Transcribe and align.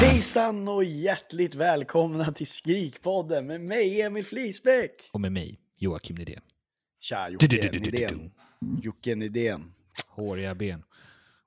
Hejsan 0.00 0.68
och 0.68 0.84
hjärtligt 0.84 1.54
välkomna 1.54 2.24
till 2.24 2.46
Skrikpodden 2.46 3.46
med 3.46 3.60
mig 3.60 4.02
Emil 4.02 4.24
Flisbäck. 4.24 5.10
Och 5.12 5.20
med 5.20 5.32
mig, 5.32 5.60
Joakim 5.76 6.16
Nydén. 6.16 6.40
Tja 7.00 7.28
Jocke. 7.28 7.70
Nydén. 7.72 8.30
Jocke 8.82 9.14
Nydén. 9.14 9.72
Håriga 10.08 10.54
ben. 10.54 10.84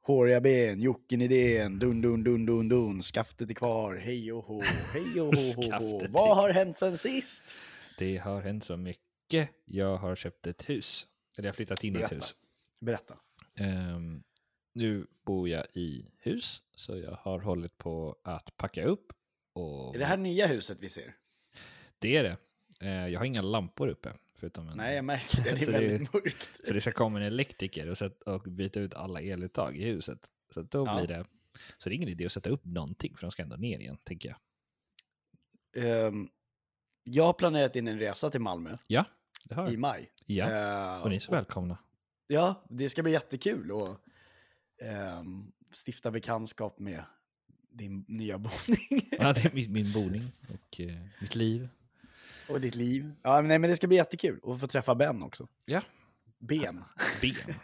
Håriga 0.02 0.42
ben, 0.42 0.82
Jocke 0.82 1.18
Nydén, 1.18 1.80
dun 1.80 2.02
dun 2.02 2.24
dun 2.24 2.46
dun 2.46 2.70
dun, 2.70 3.02
skaftet 3.02 3.50
är 3.50 3.54
kvar, 3.54 3.96
hej 3.96 4.34
och 4.34 4.46
hå, 4.46 4.62
hej 4.94 5.22
och 5.22 5.36
hå, 5.36 5.54
hå, 5.56 5.72
hå. 5.80 6.02
Vad 6.10 6.38
har 6.38 6.50
hänt 6.50 6.78
sen 6.78 6.98
sist? 6.98 7.58
Det 7.98 8.18
har 8.18 8.42
hänt 8.42 8.64
så 8.64 8.78
mycket. 8.78 9.50
Jag 9.66 9.98
har 9.98 10.16
köpt 10.16 10.48
ett 10.48 10.70
hus. 10.70 11.06
Eller 11.38 11.48
jag 11.48 11.54
har 11.54 11.56
flyttat 11.56 11.84
in 11.84 11.96
i 11.96 12.02
ett 12.02 12.12
hus. 12.12 12.36
Berätta. 12.82 13.14
Ehm, 13.60 14.24
nu 14.74 15.08
bor 15.26 15.50
jag 15.50 15.66
i 15.74 16.12
hus, 16.18 16.62
så 16.76 16.98
jag 16.98 17.12
har 17.12 17.40
hållit 17.40 17.78
på 17.78 18.16
att 18.24 18.58
packa 18.58 18.84
upp. 18.86 19.14
Och 19.54 19.96
Är 19.96 20.00
det 20.00 20.06
här 20.06 20.18
nya 20.18 20.48
huset 20.48 20.78
vi 20.82 20.90
ser? 20.90 21.16
Det 22.00 22.18
är 22.18 22.24
det. 22.24 22.38
Eh, 22.88 23.08
jag 23.08 23.20
har 23.20 23.26
inga 23.26 23.42
lampor 23.42 23.88
uppe. 23.88 24.14
Förutom 24.36 24.70
en... 24.70 24.78
Nej, 24.78 24.96
jag 24.96 25.06
märker 25.06 25.44
det, 25.44 25.52
det 25.56 25.68
är 25.68 25.72
väldigt 25.72 26.14
mörkt. 26.14 26.50
Så 26.68 26.74
det 26.74 26.82
ska 26.82 26.92
komma 26.92 27.20
en 27.20 27.26
elektriker 27.26 27.90
och, 27.90 27.98
sätt, 27.98 28.22
och 28.22 28.42
byta 28.42 28.80
ut 28.80 28.94
alla 28.94 29.22
eluttag 29.22 29.78
i 29.78 29.84
huset. 29.84 30.32
Så 30.54 30.62
då 30.62 30.86
Ja. 30.86 30.96
blir 30.98 31.08
det... 31.08 31.26
Så 31.78 31.90
det 31.90 31.94
är 31.94 31.98
ingen 31.98 32.10
idé 32.10 32.26
att 32.26 32.32
sätta 32.32 32.50
upp 32.50 32.66
någonting, 32.66 33.16
för 33.18 33.22
de 33.22 33.32
ska 33.32 33.44
ändå 33.44 33.56
ner 33.56 33.80
igen, 33.80 33.98
tänker 34.04 34.30
jag. 34.30 34.38
Ehm, 36.08 36.30
jag 37.04 37.24
har 37.24 37.34
planerat 37.34 37.76
in 37.76 37.88
en 37.88 38.00
resa 38.00 38.30
till 38.30 38.42
Malmö 38.42 38.78
Ja, 38.88 39.06
det 39.44 39.56
har 39.56 39.68
i 39.68 39.72
jag. 39.72 39.80
maj. 39.80 40.12
Ja, 40.26 40.46
Eh, 40.98 41.04
och 41.04 41.10
ni 41.10 41.16
är 41.16 41.20
så 41.20 41.32
välkomna. 41.32 41.78
Ja, 42.28 42.66
det 42.70 42.90
ska 42.90 43.04
bli 43.04 43.12
jättekul 43.12 43.72
och 43.72 43.98
ehm, 44.82 45.52
stifta 45.86 46.12
bekantskap 46.12 46.80
med 46.80 47.04
din 47.72 48.06
nya 48.08 48.38
boning 48.38 49.10
Ja, 49.20 49.34
det 49.34 49.46
är 49.46 49.52
min, 49.54 49.72
min 49.74 49.92
boning 49.92 50.32
och 50.50 50.80
eh, 50.80 50.98
mitt 51.22 51.36
liv. 51.36 51.70
och 52.50 52.62
ditt 52.62 52.76
liv. 52.76 53.12
Ja, 53.22 53.36
men 53.42 53.48
nej, 53.48 53.60
men 53.60 53.70
det 53.70 53.76
ska 53.76 53.88
bli 53.88 53.98
jättekul 53.98 54.40
och 54.40 54.60
få 54.60 54.68
träffa 54.68 54.96
Ben 54.96 55.24
också. 55.24 55.48
Ja. 55.66 55.82
Ben. 56.40 56.84
Ben. 57.22 57.34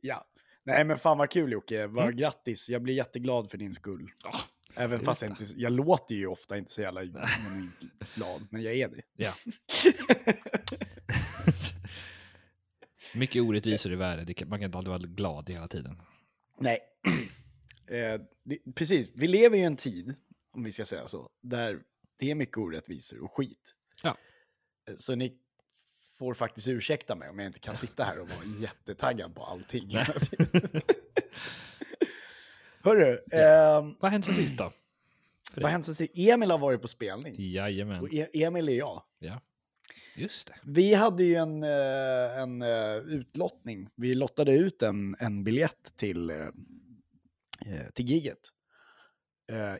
Ja. 0.00 0.26
Nej, 0.64 0.84
men 0.84 0.98
fan 0.98 1.18
vad 1.18 1.30
kul 1.30 1.52
Jocke. 1.52 1.86
Vad 1.86 2.04
Mm. 2.04 2.16
grattis. 2.16 2.68
Jag 2.68 2.82
blir 2.82 2.94
jätteglad 2.94 3.50
för 3.50 3.58
din 3.58 3.72
skull. 3.74 4.10
Ja, 4.24 4.32
Även 4.78 5.00
fast 5.00 5.22
jag 5.22 5.30
inte, 5.30 5.44
jag 5.56 5.72
låter 5.72 6.14
ju 6.14 6.26
ofta 6.26 6.58
inte 6.58 6.72
så 6.72 6.80
jävla 6.80 7.04
glad, 8.14 8.46
men 8.50 8.62
jag 8.62 8.74
är 8.74 8.88
det. 8.88 9.02
Ja. 9.16 9.32
Mycket 13.16 13.42
orättvisor 13.42 13.92
i 13.92 13.96
världen. 13.96 14.48
Man 14.48 14.58
kan 14.58 14.66
inte 14.66 14.78
alltid 14.78 14.88
vara 14.88 14.98
glad 14.98 15.50
hela 15.50 15.68
tiden. 15.68 16.02
Nej. 16.60 16.78
eh, 17.86 18.20
det, 18.44 18.58
precis, 18.74 19.10
vi 19.14 19.26
lever 19.26 19.56
ju 19.56 19.62
i 19.62 19.66
en 19.66 19.76
tid, 19.76 20.14
om 20.52 20.64
vi 20.64 20.72
ska 20.72 20.84
säga 20.84 21.08
så, 21.08 21.30
där 21.42 21.78
det 22.18 22.30
är 22.30 22.34
mycket 22.34 22.56
orättvisor 22.56 23.24
och 23.24 23.32
skit. 23.32 23.74
Ja. 24.02 24.16
Eh, 24.88 24.94
Så 24.96 25.14
ni 25.14 25.38
får 26.18 26.34
faktiskt 26.34 26.68
ursäkta 26.68 27.14
mig 27.14 27.28
om 27.28 27.38
jag 27.38 27.46
inte 27.46 27.60
kan 27.60 27.74
sitta 27.74 28.04
här 28.04 28.18
och 28.18 28.28
vara 28.28 28.44
jättetaggad 28.60 29.34
på 29.34 29.44
allting. 29.44 29.96
Hörru, 32.82 33.12
ehm, 33.32 33.94
Vad 34.00 34.00
har 34.00 34.08
hänt 34.10 34.24
sen 34.24 34.34
sist 34.34 34.58
då? 34.58 34.72
Vad 35.56 35.84
sen 35.84 35.94
sist? 35.94 36.12
Emil 36.16 36.50
har 36.50 36.58
varit 36.58 36.82
på 36.82 36.88
spelning. 36.88 37.34
Jajamän. 37.38 38.00
Och 38.00 38.14
e 38.14 38.26
Emil 38.32 38.68
är 38.68 38.72
jag. 38.72 39.02
Ja, 39.18 39.40
just 40.16 40.46
det. 40.48 40.54
Vi 40.64 40.94
hade 40.94 41.24
ju 41.24 41.34
en, 41.34 41.62
eh, 41.62 42.38
en 42.38 42.62
eh, 42.62 42.96
utlottning. 42.96 43.88
Vi 43.96 44.14
lottade 44.14 44.52
ut 44.52 44.82
en, 44.82 45.16
en 45.18 45.44
biljett 45.44 45.96
till, 45.96 46.30
eh, 46.30 46.46
till 47.94 48.08
giget. 48.10 48.38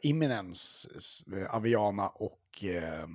Imminence, 0.02 0.88
s- 0.96 1.24
eh, 1.36 1.54
Aviana 1.54 2.08
och... 2.08 2.64
Eh, 2.64 3.02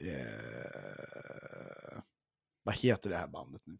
eh, 0.00 1.98
vad 2.62 2.74
heter 2.74 3.10
det 3.10 3.16
här 3.16 3.26
bandet 3.26 3.62
nu? 3.64 3.76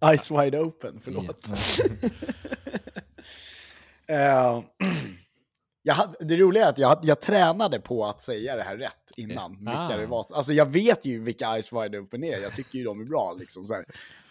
Ice 0.18 0.30
Wide 0.30 0.58
Open, 0.60 1.00
förlåt. 1.00 1.46
Eh, 4.06 4.62
jag 5.82 5.94
hade, 5.94 6.24
det 6.24 6.36
roliga 6.36 6.64
är 6.64 6.68
att 6.68 6.78
jag, 6.78 6.98
jag 7.02 7.20
tränade 7.20 7.80
på 7.80 8.04
att 8.04 8.22
säga 8.22 8.56
det 8.56 8.62
här 8.62 8.76
rätt 8.76 9.01
innan. 9.18 9.56
Vilka 9.56 9.72
Ah. 9.72 9.96
det 9.96 10.06
var. 10.06 10.26
Alltså 10.34 10.52
jag 10.52 10.66
vet 10.66 11.04
ju 11.06 11.18
vilka 11.18 11.62
Ice 11.62 11.72
Wide 11.72 11.98
Open 11.98 12.24
är, 12.24 12.38
jag 12.40 12.52
tycker 12.56 12.78
ju 12.78 12.84
de 12.84 13.00
är 13.00 13.04
bra. 13.04 13.32
Liksom, 13.38 13.64
så 13.66 13.74
här. 13.74 13.84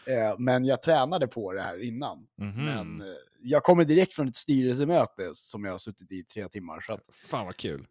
Eh, 0.05 0.35
men 0.39 0.65
jag 0.65 0.81
tränade 0.81 1.27
på 1.27 1.53
det 1.53 1.61
här 1.61 1.83
innan. 1.83 2.27
Mhm. 2.37 2.65
Men 2.65 3.01
eh, 3.01 3.07
jag 3.41 3.63
kommer 3.63 3.83
direkt 3.83 4.13
från 4.13 4.27
ett 4.27 4.35
styrelsemöte 4.35 5.31
som 5.33 5.65
jag 5.65 5.71
har 5.71 5.79
suttit 5.79 6.11
i 6.11 6.23
tre 6.23 6.47
timmar. 6.49 6.79
Så 6.79 6.93
att, 6.93 7.01
Fan 7.13 7.45
vad 7.45 7.57
kul. 7.57 7.87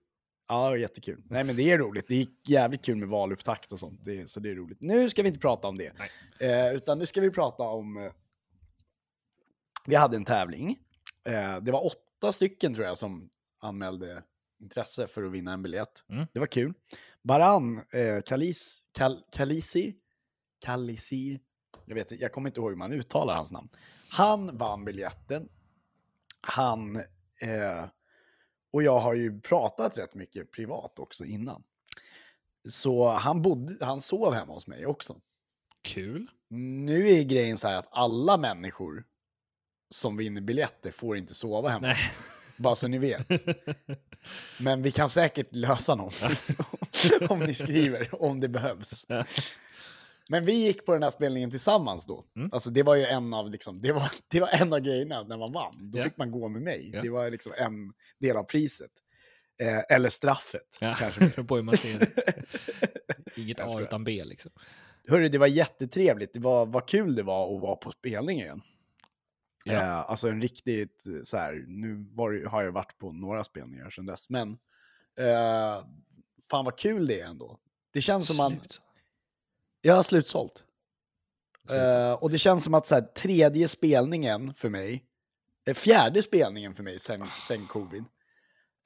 ja, 0.49 0.77
jättekul. 0.77 1.23
Nej 1.31 1.45
men 1.45 1.57
det 1.57 1.63
är 1.71 1.79
roligt, 1.79 2.09
det 2.09 2.15
är 2.21 2.27
jävligt 2.47 2.85
kul 2.85 2.97
med 2.97 3.09
valupptakt 3.09 3.73
och 3.73 3.79
sånt. 3.79 4.01
Det, 4.05 4.31
så 4.31 4.41
det 4.41 4.51
är 4.51 4.55
roligt. 4.55 4.81
Nu 4.81 5.11
ska 5.11 5.23
vi 5.23 5.29
inte 5.29 5.41
prata 5.41 5.69
om 5.69 5.79
det. 5.79 5.93
Eh, 6.41 6.75
utan 6.75 6.99
nu 6.99 7.07
ska 7.07 7.21
vi 7.21 7.31
prata 7.31 7.63
om... 7.63 7.97
Eh, 7.97 8.13
vi 9.87 9.95
hade 9.95 10.17
en 10.17 10.25
tävling. 10.25 10.79
Eh, 11.25 11.61
det 11.61 11.73
var 11.73 11.87
åtta 11.87 12.33
stycken 12.33 12.75
tror 12.75 12.87
jag 12.87 12.99
som 12.99 13.31
anmälde 13.63 14.23
intresse 14.61 15.07
för 15.07 15.25
att 15.25 15.33
vinna 15.33 15.53
en 15.53 15.63
biljett. 15.63 16.05
Mm. 16.09 16.27
Det 16.33 16.41
var 16.41 16.47
kul. 16.47 16.75
Baran 17.23 17.83
eh, 17.93 18.23
Kalis, 18.27 18.85
Kal, 18.93 19.23
Kalisir, 19.33 19.95
Kalisir, 20.61 21.41
jag, 21.85 21.95
vet, 21.95 22.21
jag 22.21 22.33
kommer 22.33 22.49
inte 22.51 22.61
ihåg 22.61 22.71
hur 22.71 22.77
man 22.77 22.93
uttalar 22.93 23.35
hans 23.35 23.53
namn. 23.53 23.69
Han 24.09 24.57
vann 24.57 24.85
biljetten. 24.85 25.49
Han, 26.41 26.97
eh, 27.41 27.85
och 28.73 28.83
jag 28.83 29.01
har 29.01 29.15
ju 29.15 29.41
pratat 29.41 29.99
rätt 29.99 30.15
mycket 30.15 30.53
privat 30.53 30.99
också 30.99 31.25
innan. 31.25 31.63
Så 32.69 33.09
han, 33.09 33.43
bodde, 33.43 33.85
han 33.85 34.01
sov 34.01 34.35
hemma 34.35 34.53
hos 34.53 34.67
mig 34.67 34.87
också. 34.87 35.21
Kul. 35.83 36.31
Nu 36.85 37.09
är 37.09 37.23
grejen 37.23 37.59
så 37.59 37.69
här 37.69 37.77
att 37.77 37.89
alla 37.91 38.37
människor 38.37 39.05
som 39.91 40.17
vinner 40.17 40.41
biljetter 40.41 40.91
får 40.91 41.17
inte 41.17 41.35
sova 41.35 41.69
hemma. 41.69 41.87
Nej. 41.87 41.97
Bara 42.61 42.75
så 42.75 42.89
ni 42.89 42.99
vet. 42.99 43.27
Men 44.61 44.83
vi 44.83 44.93
kan 44.93 45.09
säkert 45.09 45.55
lösa 45.55 45.95
någonting 45.95 46.29
om 47.29 47.39
ni 47.39 47.55
skriver, 47.55 48.23
om 48.23 48.41
det 48.41 48.49
behövs. 48.49 49.07
Men 50.29 50.45
vi 50.45 50.53
gick 50.53 50.87
på 50.87 50.93
den 50.93 51.03
här 51.03 51.11
spelningen 51.11 51.51
tillsammans 51.51 52.07
då. 52.07 52.25
Mm. 52.37 52.51
Alltså 52.53 52.71
det 52.71 52.83
var 52.83 52.95
ju 52.97 53.05
en 53.05 53.35
av, 53.35 53.51
liksom, 53.51 53.79
det 53.79 53.93
var, 53.93 54.13
det 54.31 54.41
var 54.41 54.49
en 54.49 54.73
av 54.73 54.81
grejerna 54.81 55.23
när 55.23 55.37
man 55.37 55.53
vann. 55.53 55.91
Då 55.93 55.99
Ja. 55.99 56.05
fick 56.05 56.17
man 56.17 56.31
gå 56.31 56.49
med 56.49 56.63
mig. 56.63 56.91
Ja. 56.95 57.03
Det 57.03 57.09
var 57.11 57.31
liksom 57.31 57.53
en 57.57 57.93
del 58.21 58.37
av 58.37 58.43
priset. 58.45 58.91
Eh, 59.63 59.97
eller 59.97 60.09
straffet. 60.09 60.79
Ja, 60.81 60.95
Kanske. 60.99 61.21
beror 61.29 61.45
på 61.45 61.57
hur 61.57 61.63
man 61.63 61.77
ser 61.77 61.99
det. 61.99 62.35
Inget 63.37 63.61
A 63.61 63.81
utan 63.81 64.05
B 64.05 64.25
liksom. 64.25 64.51
Hörru, 65.09 65.29
det 65.29 65.39
var 65.39 65.47
jättetrevligt. 65.47 66.35
Det 66.35 66.41
var 66.41 66.67
vad 66.67 66.89
kul 66.89 67.15
det 67.15 67.23
var 67.23 67.57
att 67.57 67.63
vara 67.63 67.77
på 67.77 67.93
spelning 67.93 68.41
igen. 68.41 68.63
Ja. 69.65 69.73
Eh, 69.73 70.11
alltså 70.11 70.29
en 70.29 70.43
riktigt 70.43 71.07
eh, 71.07 71.13
så 71.25 71.37
här, 71.37 71.65
nu 71.67 72.07
var, 72.15 72.47
har 72.49 72.63
jag 72.63 72.73
varit 72.73 72.99
på 72.99 73.13
några 73.13 73.45
spelningar 73.45 73.91
sedan 73.91 74.07
dess, 74.07 74.31
men 74.31 74.51
eh, 75.19 75.85
fan 76.51 76.65
vad 76.65 76.79
kul 76.79 77.07
det 77.07 77.21
är 77.21 77.27
ändå. 77.27 77.59
Det 77.93 78.01
känns 78.01 78.27
som 78.27 78.37
man, 78.37 78.51
Slut. 78.51 78.81
jag 79.81 79.95
har 79.95 80.03
slutsålt. 80.03 80.65
Eh, 81.71 82.13
och 82.13 82.31
det 82.31 82.39
känns 82.39 82.65
som 82.65 82.75
att 82.75 82.87
så 82.87 82.95
här, 82.95 83.03
tredje 83.03 83.69
spelningen 83.69 84.55
för 84.55 84.69
mig, 84.69 85.05
eh, 85.67 85.75
fjärde 85.75 86.23
spelningen 86.23 86.75
för 86.75 86.83
mig 86.83 86.99
sen, 86.99 87.27
sen 87.49 87.67
covid. 87.67 88.05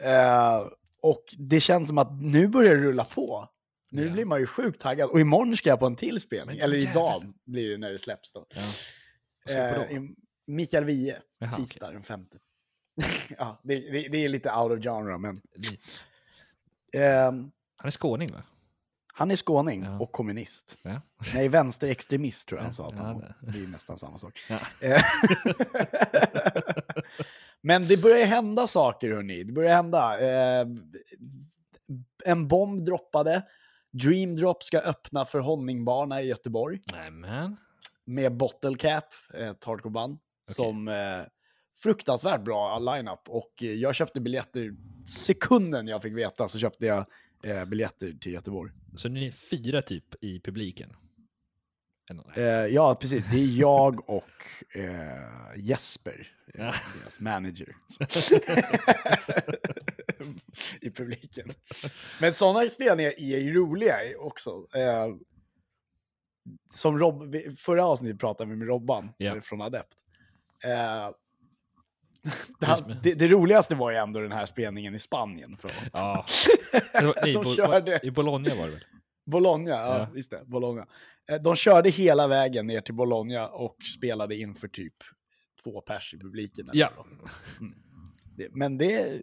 Eh, 0.03 0.67
och 1.03 1.25
det 1.39 1.61
känns 1.61 1.89
som 1.89 1.99
att 1.99 2.21
nu 2.23 2.49
börjar 2.49 2.77
det 2.77 2.83
rulla 2.83 3.05
på. 3.05 3.49
Nu 3.91 4.07
Ja. 4.07 4.13
blir 4.13 4.25
man 4.25 4.41
ju 4.41 4.47
sjukt 4.47 4.81
taggad. 4.81 5.11
Och 5.11 5.21
imorgon 5.21 5.57
ska 5.57 5.69
jag 5.69 5.79
på 5.79 5.87
en 5.87 5.97
till 5.97 6.21
spelning. 6.21 6.59
Eller 6.59 6.77
idag 6.77 7.33
blir 7.45 7.71
det 7.71 7.79
när 7.79 7.91
det 7.91 7.99
släpps 7.99 8.33
då. 8.33 8.47
Ja. 8.55 9.75
Vad 9.79 9.87
Eh, 10.49 10.53
Mikael 10.55 10.85
Wiehe, 10.85 11.19
Jaha, 11.39 11.57
tisdag 11.57 11.91
den 11.93 12.03
femte. 12.03 12.39
ja, 13.39 13.61
det, 13.63 13.75
det, 13.81 14.09
det 14.09 14.19
är 14.25 14.29
lite 14.29 14.53
out 14.55 14.73
of 14.79 14.83
genre, 14.85 15.19
men... 15.19 15.41
Ehm, 16.93 17.51
Han 17.77 17.87
är 17.87 17.91
skåning 17.91 18.33
va? 18.33 18.43
han 19.17 19.31
är 19.31 19.37
skåning 19.37 19.83
Ja. 19.85 19.99
och 20.01 20.13
kommunist. 20.13 20.79
Ja. 20.83 21.01
Nej, 21.35 21.49
vänsterextremist 21.49 22.49
tror 22.49 22.59
jag 22.59 22.63
han 22.65 22.71
Ja, 22.71 22.75
sa 22.75 22.89
att 22.89 22.99
han 22.99 23.15
var. 23.15 23.35
det- 23.41 23.59
är 23.59 23.67
nästan 23.69 23.99
samma 23.99 24.19
sak. 24.19 24.39
Eh, 24.83 25.03
Men 27.61 27.89
det 27.89 27.97
börjar 27.97 28.27
hända 28.27 28.67
saker 28.67 29.11
hörni. 29.11 29.45
Det 29.45 29.53
börjar 29.53 29.77
hända. 29.77 30.21
Eh, 30.21 30.67
en 32.25 32.49
bomb 32.49 32.85
droppade. 32.85 33.43
Dream 33.93 34.37
Drop 34.37 34.63
ska 34.63 34.79
öppna 34.79 35.25
för 35.25 35.39
Honningbana 35.39 36.23
i 36.23 36.27
Göteborg 36.27 36.81
Nämen. 36.93 37.57
med 38.05 38.37
Bottle 38.37 38.77
Cap, 38.77 39.05
ett 39.35 39.65
hardcore-band, 39.65 40.19
som 40.45 40.89
eh, 40.89 41.21
fruktansvärt 41.83 42.45
bra 42.45 42.79
line-up. 42.79 43.21
Och 43.29 43.63
eh, 43.63 43.73
jag 43.73 43.95
köpte 43.95 44.21
biljetter 44.21 44.75
sekunden 45.07 45.89
jag 45.89 46.03
fick 46.03 46.17
veta 46.17 46.49
så 46.49 46.59
köpte 46.59 46.87
jag 46.87 47.07
eh, 47.45 47.65
biljetter 47.65 48.13
till 48.21 48.33
Göteborg. 48.33 48.73
Så 48.97 49.09
ni 49.09 49.27
är 49.27 49.33
fyra 49.33 49.83
typ 49.83 50.25
i 50.25 50.41
publiken? 50.41 50.97
Eh, 52.37 52.43
ja, 52.45 52.95
precis. 52.95 53.31
Det 53.31 53.37
är 53.41 53.59
jag 53.59 54.11
och 54.11 54.31
eh, 54.77 55.57
Jesper, 55.57 56.29
eh, 56.55 56.65
Ja. 56.65 56.73
deras 57.01 57.21
manager. 57.21 57.77
I 60.81 60.91
publiken. 60.91 61.53
Men 62.21 62.35
sådana 62.35 62.69
spelningar 62.71 63.11
är 63.21 63.39
ju 63.39 63.55
roliga 63.55 63.97
också. 64.19 64.51
Eh, 64.51 65.15
som 66.75 66.99
Rob, 66.99 67.35
förra 67.57 67.87
avsnittet 67.87 68.21
pratade 68.21 68.51
vi 68.51 68.57
med 68.57 68.69
Robban 68.69 69.09
eh, 69.19 69.41
från 69.41 69.63
Adept. 69.63 69.89
Eh, 70.65 71.11
det, 72.61 72.97
det, 73.03 73.15
det 73.15 73.29
roligaste 73.29 73.75
var 73.75 73.91
ju 73.91 73.97
ändå 73.97 74.21
den 74.21 74.33
här 74.33 74.47
spelningen 74.47 74.95
i 74.95 74.99
Spanien. 74.99 75.57
För 75.57 75.71
Ja. 75.93 76.27
Bo- 77.35 77.45
körde. 77.45 78.01
I 78.03 78.11
Bologna 78.11 78.55
var 78.55 78.65
det 78.67 78.73
väl? 78.73 78.85
Bologna, 79.27 79.71
ja, 79.71 79.99
Ja. 79.99 80.09
visst 80.15 80.31
det. 80.31 80.43
Bologna. 80.47 80.87
Eh, 81.31 81.41
De 81.43 81.57
körde 81.57 81.91
hela 81.91 82.29
vägen 82.29 82.67
ner 82.67 82.81
till 82.81 82.95
Bologna 82.95 83.49
och 83.49 83.77
spelade 83.97 84.37
inför 84.37 84.69
typ 84.69 84.95
två 85.63 85.81
pers 85.81 86.15
i 86.15 86.19
publiken. 86.19 86.67
Ja. 86.73 86.93
Mm. 87.61 87.75
Men 88.51 88.79
det 88.79 88.95
är 88.95 89.21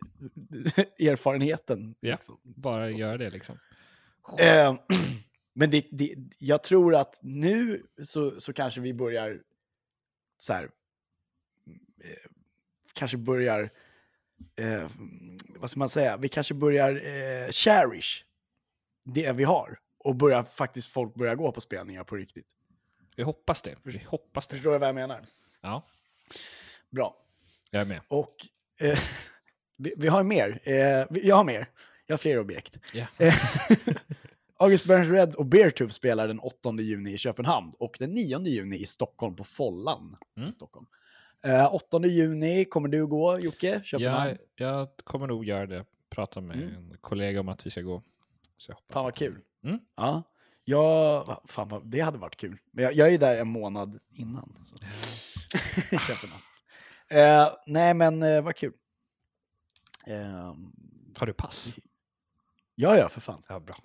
erfarenheten. 1.12 1.96
Ja. 2.00 2.12
liksom. 2.12 2.40
Bara 2.44 2.90
göra 2.90 3.18
det 3.18 3.30
liksom. 3.30 3.58
Eh, 4.40 4.76
men 5.56 5.72
det, 5.72 5.86
det, 5.92 6.16
jag 6.40 6.64
tror 6.64 6.96
att 6.96 7.20
nu 7.22 7.84
så, 8.04 8.40
så 8.40 8.54
kanske 8.54 8.82
vi 8.82 8.94
börjar 8.94 9.42
så 10.38 10.54
här, 10.54 10.70
kanske 12.94 13.18
börjar, 13.18 13.70
eh, 14.56 14.88
vad 15.48 15.70
ska 15.70 15.80
man 15.80 15.90
säga, 15.90 16.18
vi 16.18 16.30
kanske 16.30 16.54
börjar 16.54 16.96
eh, 16.96 17.50
cherish 17.52 18.26
det 19.04 19.32
vi 19.32 19.44
har 19.44 19.80
och 19.98 20.16
börjar 20.16 20.44
faktiskt 20.44 20.88
folk 20.88 21.16
börja 21.16 21.36
gå 21.36 21.52
på 21.52 21.62
spelningar 21.62 22.04
på 22.04 22.16
riktigt. 22.16 22.48
Vi 23.16 23.24
hoppas 23.24 23.62
det. 23.62 23.76
Vi 23.84 24.02
hoppas 24.08 24.48
det. 24.48 24.56
Förstår 24.56 24.72
du 24.72 24.78
vad 24.78 24.88
jag 24.88 24.96
menar? 24.96 25.26
Ja, 25.62 25.86
Bra. 26.90 27.16
jag 27.70 27.82
är 27.82 27.86
med. 27.86 28.02
Och 28.08 28.36
eh, 28.80 29.00
vi, 29.78 29.94
vi 29.98 30.08
har 30.08 30.24
mer. 30.24 30.60
Eh, 30.64 31.06
jag 31.24 31.36
har 31.36 31.44
mer. 31.44 31.70
Jag 32.06 32.14
har 32.14 32.18
fler 32.18 32.40
objekt. 32.40 32.96
Eh, 33.18 33.34
August 34.58 34.86
Burns 34.86 35.10
Red 35.10 35.36
och 35.36 35.46
Beartooth 35.46 35.94
spelar 35.94 36.28
den 36.28 36.40
8 36.40 36.74
juni 36.80 37.14
i 37.14 37.18
Köpenhamn 37.18 37.74
och 37.80 37.96
den 38.00 38.14
9 38.14 38.40
juni 38.40 38.78
i 38.78 38.86
Stockholm 38.86 39.36
på 39.36 39.44
Follan. 39.44 40.18
Mm. 40.38 40.52
Stockholm. 40.52 40.86
Eh, 41.44 41.74
8 41.74 42.06
juni 42.06 42.66
kommer 42.66 42.88
du 42.88 43.08
gå, 43.08 43.40
Jocke? 43.40 43.82
Köpenhamn? 43.84 44.38
Jag, 44.56 44.70
jag 44.70 44.90
kommer 45.04 45.28
nog 45.28 45.46
göra 45.46 45.66
det. 45.66 45.86
Prata 46.10 46.42
med 46.42 46.56
Mm. 46.56 46.76
en 46.76 46.98
kollega 47.02 47.40
om 47.40 47.50
att 47.50 47.66
vi 47.66 47.70
ska 47.70 47.82
gå. 47.82 48.04
Så 48.58 48.74
Fan 48.90 49.04
vad 49.04 49.16
kul. 49.16 49.42
Mm. 49.64 49.80
Ja. 49.96 50.24
Va- 51.28 51.42
fan 51.46 51.68
vad, 51.70 51.88
det 51.88 52.00
hade 52.00 52.18
varit 52.18 52.36
kul. 52.38 52.58
Men 52.72 52.84
jag, 52.84 52.94
jag 52.94 53.14
är 53.14 53.18
där 53.18 53.38
en 53.38 53.48
månad 53.48 54.00
innan. 54.12 54.56
Så. 54.66 54.76
Köpenhamn. 56.08 56.44
Eh, 57.08 57.54
nej 57.66 57.94
men 57.94 58.24
eh, 58.24 58.42
vad 58.44 58.56
kul. 58.56 58.74
Eh, 60.08 60.56
Har 61.18 61.26
du 61.26 61.34
pass? 61.34 61.76
ja, 62.76 62.98
ja, 62.98 63.10
för 63.10 63.22
fan. 63.22 63.44
Ja, 63.48 63.60
bra. 63.60 63.76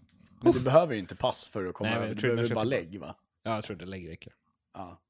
Men 0.42 0.52
du 0.52 0.60
behöver 0.60 0.92
ju 0.94 0.98
inte 1.00 1.16
pass 1.16 1.48
för 1.48 1.64
att 1.66 1.74
komma 1.74 1.90
Nej, 1.90 1.98
över. 1.98 2.14
Du 2.14 2.34
behöver 2.34 2.54
bara 2.54 2.64
lägg, 2.64 3.00
va? 3.00 3.16
Ja, 3.42 3.54
jag 3.54 3.64
tror 3.64 3.76
det 3.76 3.84
lägger 3.84 4.08
räcker. 4.08 4.32
Ja. 4.74 5.00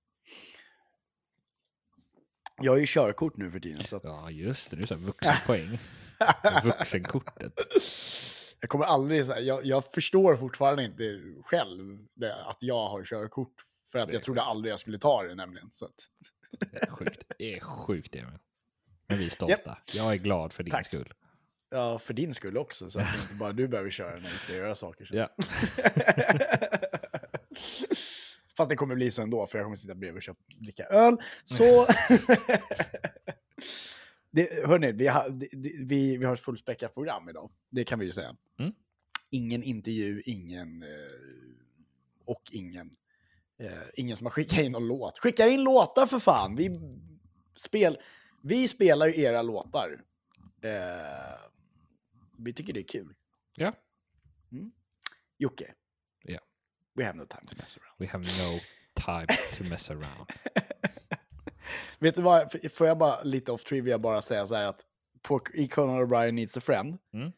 Jag 2.62 2.72
har 2.72 2.76
ju 2.78 2.86
körkort 2.86 3.36
nu 3.36 3.50
för 3.50 3.60
tiden, 3.60 3.84
så 3.84 3.96
att 3.96 4.04
Ja, 4.04 4.30
just 4.30 4.70
det. 4.70 4.76
Du 4.76 4.86
sa 4.86 4.94
vuxenpoäng. 4.94 5.78
Vuxenkortet. 6.64 7.52
jag 8.60 8.70
kommer 8.70 8.84
aldrig... 8.84 9.26
Så 9.26 9.32
här, 9.32 9.40
jag, 9.40 9.64
jag 9.66 9.84
förstår 9.84 10.36
fortfarande 10.36 10.84
inte 10.84 11.20
själv 11.44 11.98
det, 12.14 12.34
att 12.44 12.56
jag 12.60 12.88
har 12.88 13.04
körkort. 13.04 13.54
För 13.92 13.98
att 13.98 14.12
jag 14.12 14.22
trodde 14.22 14.40
sjukt. 14.40 14.48
aldrig 14.50 14.72
jag 14.72 14.80
skulle 14.80 14.98
ta 14.98 15.22
det 15.22 15.34
nämligen. 15.34 15.70
Så 15.70 15.84
att, 15.84 15.94
Det 16.70 16.82
är 16.82 16.90
sjukt. 16.90 17.22
Det 17.38 17.54
är 17.56 17.60
sjukt, 17.60 18.14
Emil. 18.16 18.38
Men 19.08 19.18
vi 19.18 19.26
är 19.26 19.30
stolta. 19.30 19.78
Jag 19.94 20.12
är 20.12 20.16
glad 20.16 20.52
för 20.52 20.62
din 20.62 20.70
Tack. 20.70 20.86
skull. 20.86 21.12
ja, 21.70 21.98
för 21.98 22.14
din 22.14 22.34
skull 22.34 22.56
också, 22.58 22.90
så 22.90 23.00
att 23.00 23.22
inte 23.22 23.34
bara 23.34 23.52
du 23.52 23.68
behöver 23.68 23.90
köra 23.90 24.14
när 24.20 24.30
vi 24.32 24.38
ska 24.38 24.52
göra 24.52 24.74
saker. 24.74 25.04
Så. 25.04 25.16
Ja. 25.16 25.28
Fast 28.56 28.70
det 28.70 28.76
kommer 28.76 28.94
bli 28.94 29.10
så 29.10 29.22
ändå, 29.22 29.46
för 29.46 29.58
jag 29.58 29.64
kommer 29.64 29.76
sitta 29.76 29.94
bredvid 29.94 30.16
och 30.16 30.22
köpa, 30.22 30.40
dricka 30.58 30.84
öl. 30.84 31.16
Så... 31.44 31.64
det, 34.30 34.66
hörni, 34.66 34.92
vi 34.92 35.06
har, 35.06 35.30
det, 35.30 35.48
vi, 35.86 36.16
vi 36.16 36.24
har 36.24 36.34
ett 36.34 36.40
fullspäckat 36.40 36.94
program 36.94 37.28
idag. 37.28 37.50
Det 37.70 37.84
kan 37.84 37.98
vi 37.98 38.06
ju 38.06 38.12
säga. 38.12 38.36
Mm. 38.58 38.72
Ingen 39.30 39.62
intervju, 39.62 40.22
ingen... 40.26 40.82
Eh, 40.82 40.88
och 42.24 42.42
ingen... 42.52 42.90
Eh, 43.58 43.70
ingen 43.94 44.16
som 44.16 44.26
har 44.26 44.30
skickat 44.30 44.58
in 44.58 44.72
någon 44.72 44.88
låt. 44.88 45.18
Skicka 45.18 45.48
in 45.48 45.62
låtar 45.62 46.06
för 46.06 46.18
fan! 46.18 46.56
Vi, 46.56 46.80
spel, 47.54 47.98
vi 48.42 48.68
spelar 48.68 49.06
ju 49.06 49.20
era 49.20 49.42
låtar. 49.42 50.04
Eh, 50.62 50.70
vi 52.38 52.52
tycker 52.52 52.72
det 52.72 52.80
är 52.80 52.88
kul. 52.88 53.14
Ja. 53.56 53.72
Jocke. 55.38 55.74
We 56.96 57.04
have 57.04 57.18
no 57.18 57.24
time 57.24 57.46
to 57.48 57.54
mess 57.58 57.76
around. 57.78 57.94
We 57.98 58.06
have 58.06 58.24
no 58.24 58.60
time 58.94 59.26
to 59.58 59.64
mess 59.64 59.90
around. 59.90 60.30
Vet 61.98 62.14
du 62.14 62.22
vad, 62.22 62.72
får 62.72 62.86
jag 62.86 62.98
bara 62.98 63.22
lite 63.22 63.52
off 63.52 63.64
trivia 63.64 63.98
bara 63.98 64.22
säga 64.22 64.46
så 64.46 64.54
här 64.54 64.64
att 64.64 64.80
på, 65.22 65.40
i 65.54 65.68
Conan 65.68 65.96
O'Brien 66.06 66.32
Needs 66.32 66.56
a 66.56 66.60
Friend, 66.60 66.98
Mm. 67.14 67.32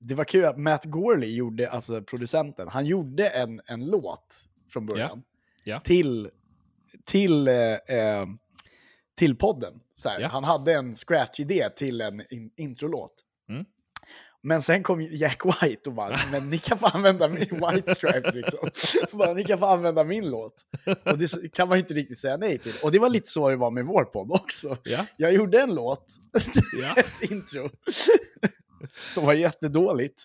det 0.00 0.14
var 0.14 0.24
kul 0.24 0.44
att 0.44 0.58
Matt 0.58 0.84
Gorley 0.84 1.34
gjorde, 1.34 1.70
alltså 1.70 2.02
producenten, 2.02 2.68
han 2.68 2.86
gjorde 2.86 3.28
en, 3.28 3.60
en 3.66 3.84
låt 3.84 4.48
från 4.72 4.86
början 4.86 5.22
Ja. 5.64 5.80
till, 5.80 6.30
till, 7.04 7.48
eh, 7.48 7.54
eh, 7.74 8.26
till 9.14 9.36
podden. 9.36 9.80
Så 9.94 10.08
här. 10.08 10.20
Ja. 10.20 10.28
Han 10.28 10.44
hade 10.44 10.72
en 10.74 10.94
scratch-idé 10.94 11.68
till 11.76 12.00
en 12.00 12.22
in, 12.34 12.50
introlåt. 12.56 13.14
Men 14.44 14.62
sen 14.62 14.82
kom 14.82 15.00
Jack 15.02 15.42
White 15.44 15.88
och 15.90 15.94
bara, 15.94 16.16
men 16.32 16.50
ni 16.50 16.58
kan 16.58 16.78
få 16.78 16.86
använda 16.86 17.28
min 17.28 17.48
White 17.48 17.94
Stripes 17.94 18.34
liksom. 18.34 18.68
bara, 19.18 19.32
ni 19.32 19.44
kan 19.44 19.58
få 19.58 19.66
använda 19.66 20.04
min 20.04 20.30
låt. 20.30 20.54
Och 21.04 21.18
det 21.18 21.52
kan 21.52 21.68
man 21.68 21.78
ju 21.78 21.82
inte 21.82 21.94
riktigt 21.94 22.18
säga 22.20 22.36
nej 22.36 22.58
till. 22.58 22.72
Och 22.82 22.92
det 22.92 22.98
var 22.98 23.08
lite 23.08 23.28
så 23.28 23.48
det 23.48 23.56
var 23.56 23.70
med 23.70 23.84
vår 23.84 24.04
podd 24.04 24.30
också. 24.32 24.76
Ja. 24.82 25.06
Jag 25.16 25.32
gjorde 25.32 25.60
en 25.60 25.74
låt, 25.74 26.04
Ja. 26.82 26.94
ett 26.96 27.30
intro, 27.30 27.70
som 29.14 29.26
var 29.26 29.34
jättedåligt. 29.34 30.24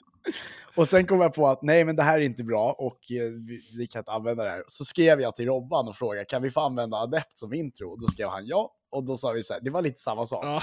Och 0.75 0.89
sen 0.89 1.07
kom 1.07 1.21
jag 1.21 1.33
på 1.33 1.47
att 1.47 1.61
nej, 1.61 1.85
men 1.85 1.95
det 1.95 2.03
här 2.03 2.17
är 2.17 2.21
inte 2.23 2.43
bra 2.43 2.75
och 2.77 3.11
eh, 3.11 3.23
vi, 3.23 3.61
vi 3.77 3.87
kan 3.87 3.99
inte 3.99 4.11
använda 4.11 4.43
det 4.43 4.49
här. 4.49 4.63
Så 4.67 4.85
skrev 4.85 5.21
jag 5.21 5.35
till 5.35 5.45
Robban 5.45 5.87
och 5.87 5.95
frågade, 5.95 6.25
kan 6.25 6.41
vi 6.41 6.49
få 6.49 6.59
använda 6.59 6.97
Adept 6.97 7.37
som 7.37 7.53
intro? 7.53 7.89
Och 7.89 8.01
då 8.01 8.07
skrev 8.07 8.27
han 8.27 8.45
ja. 8.45 8.73
Och 8.91 9.03
då 9.05 9.17
sa 9.17 9.31
vi 9.31 9.43
så 9.43 9.53
här, 9.53 9.61
det 9.61 9.69
var 9.69 9.81
lite 9.81 9.99
samma 9.99 10.25
sak. 10.25 10.43
ja. 10.45 10.61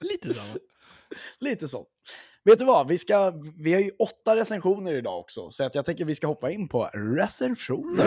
Lite 0.00 0.34
samma. 0.34 0.54
Lite 1.40 1.68
så. 1.68 1.86
Vet 2.44 2.58
du 2.58 2.64
vad, 2.64 2.88
vi, 2.88 2.98
ska, 2.98 3.32
vi 3.58 3.72
har 3.72 3.80
ju 3.80 3.90
åtta 3.98 4.36
recensioner 4.36 4.92
idag 4.94 5.18
också, 5.20 5.50
så 5.50 5.64
att 5.64 5.74
jag 5.74 5.84
tänker 5.84 6.04
vi 6.04 6.14
ska 6.14 6.26
hoppa 6.26 6.50
in 6.50 6.68
på 6.68 6.84
recensioner. 6.94 8.06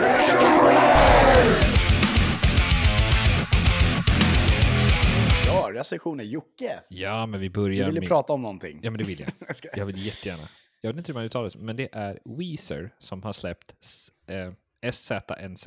Ja, 5.46 5.68
recensioner. 5.72 6.24
Jocke, 6.24 6.80
Ja, 6.88 7.26
men 7.26 7.40
vi 7.40 7.46
du 7.48 7.52
börjar 7.52 7.86
ville 7.86 8.00
med... 8.00 8.08
prata 8.08 8.32
om 8.32 8.42
någonting. 8.42 8.80
Ja, 8.82 8.90
men 8.90 8.98
det 8.98 9.04
vill 9.04 9.20
jag. 9.20 9.28
Jag 9.48 9.56
ska- 9.56 9.68
Jag 9.76 9.86
vill 9.86 10.06
jättegärna. 10.06 10.48
Jag 10.80 10.90
vet 10.92 10.98
inte 10.98 11.12
hur 11.12 11.14
man 11.14 11.24
uttalar 11.24 11.50
det, 11.50 11.58
men 11.58 11.76
det 11.76 11.88
är 11.92 12.18
Weezer 12.24 12.94
som 12.98 13.22
har 13.22 13.32
släppt 13.32 13.74
s- 13.82 14.10
eh, 14.26 14.52
SZNZ 14.92 15.66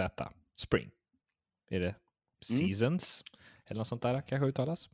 Spring. 0.57 0.89
Är 1.69 1.79
det 1.79 1.95
Seasons? 2.41 3.23
Eller 3.65 3.77
något 3.79 3.87
sånt 3.87 4.01
där 4.01 4.21
kanske 4.27 4.47
uttalas. 4.47 4.89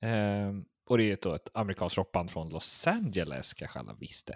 Ehm, 0.00 0.64
och 0.86 0.98
det 0.98 1.12
är 1.12 1.18
då 1.22 1.34
ett 1.34 1.48
amerikanskt 1.54 1.98
rockband 1.98 2.30
från 2.30 2.48
Los 2.48 2.86
Angeles, 2.86 3.54
kanske 3.54 3.78
alla 3.78 3.94
visste. 3.94 4.32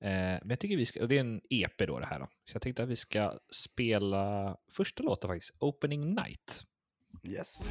Eh, 0.00 0.10
men 0.10 0.50
jag 0.50 0.60
tycker 0.60 0.76
vi 0.76 0.86
ska, 0.86 1.02
och 1.02 1.08
det 1.08 1.16
är 1.16 1.20
en 1.20 1.40
EP 1.50 1.86
då 1.86 1.98
det 1.98 2.06
här 2.06 2.18
då. 2.18 2.28
Så 2.44 2.54
jag 2.54 2.62
tänkte 2.62 2.82
att 2.82 2.88
vi 2.88 2.96
ska 2.96 3.38
spela 3.52 4.56
första 4.72 5.02
låten 5.02 5.30
faktiskt, 5.30 5.54
Opening 5.58 6.14
Night. 6.14 6.64
Yes. 7.22 7.64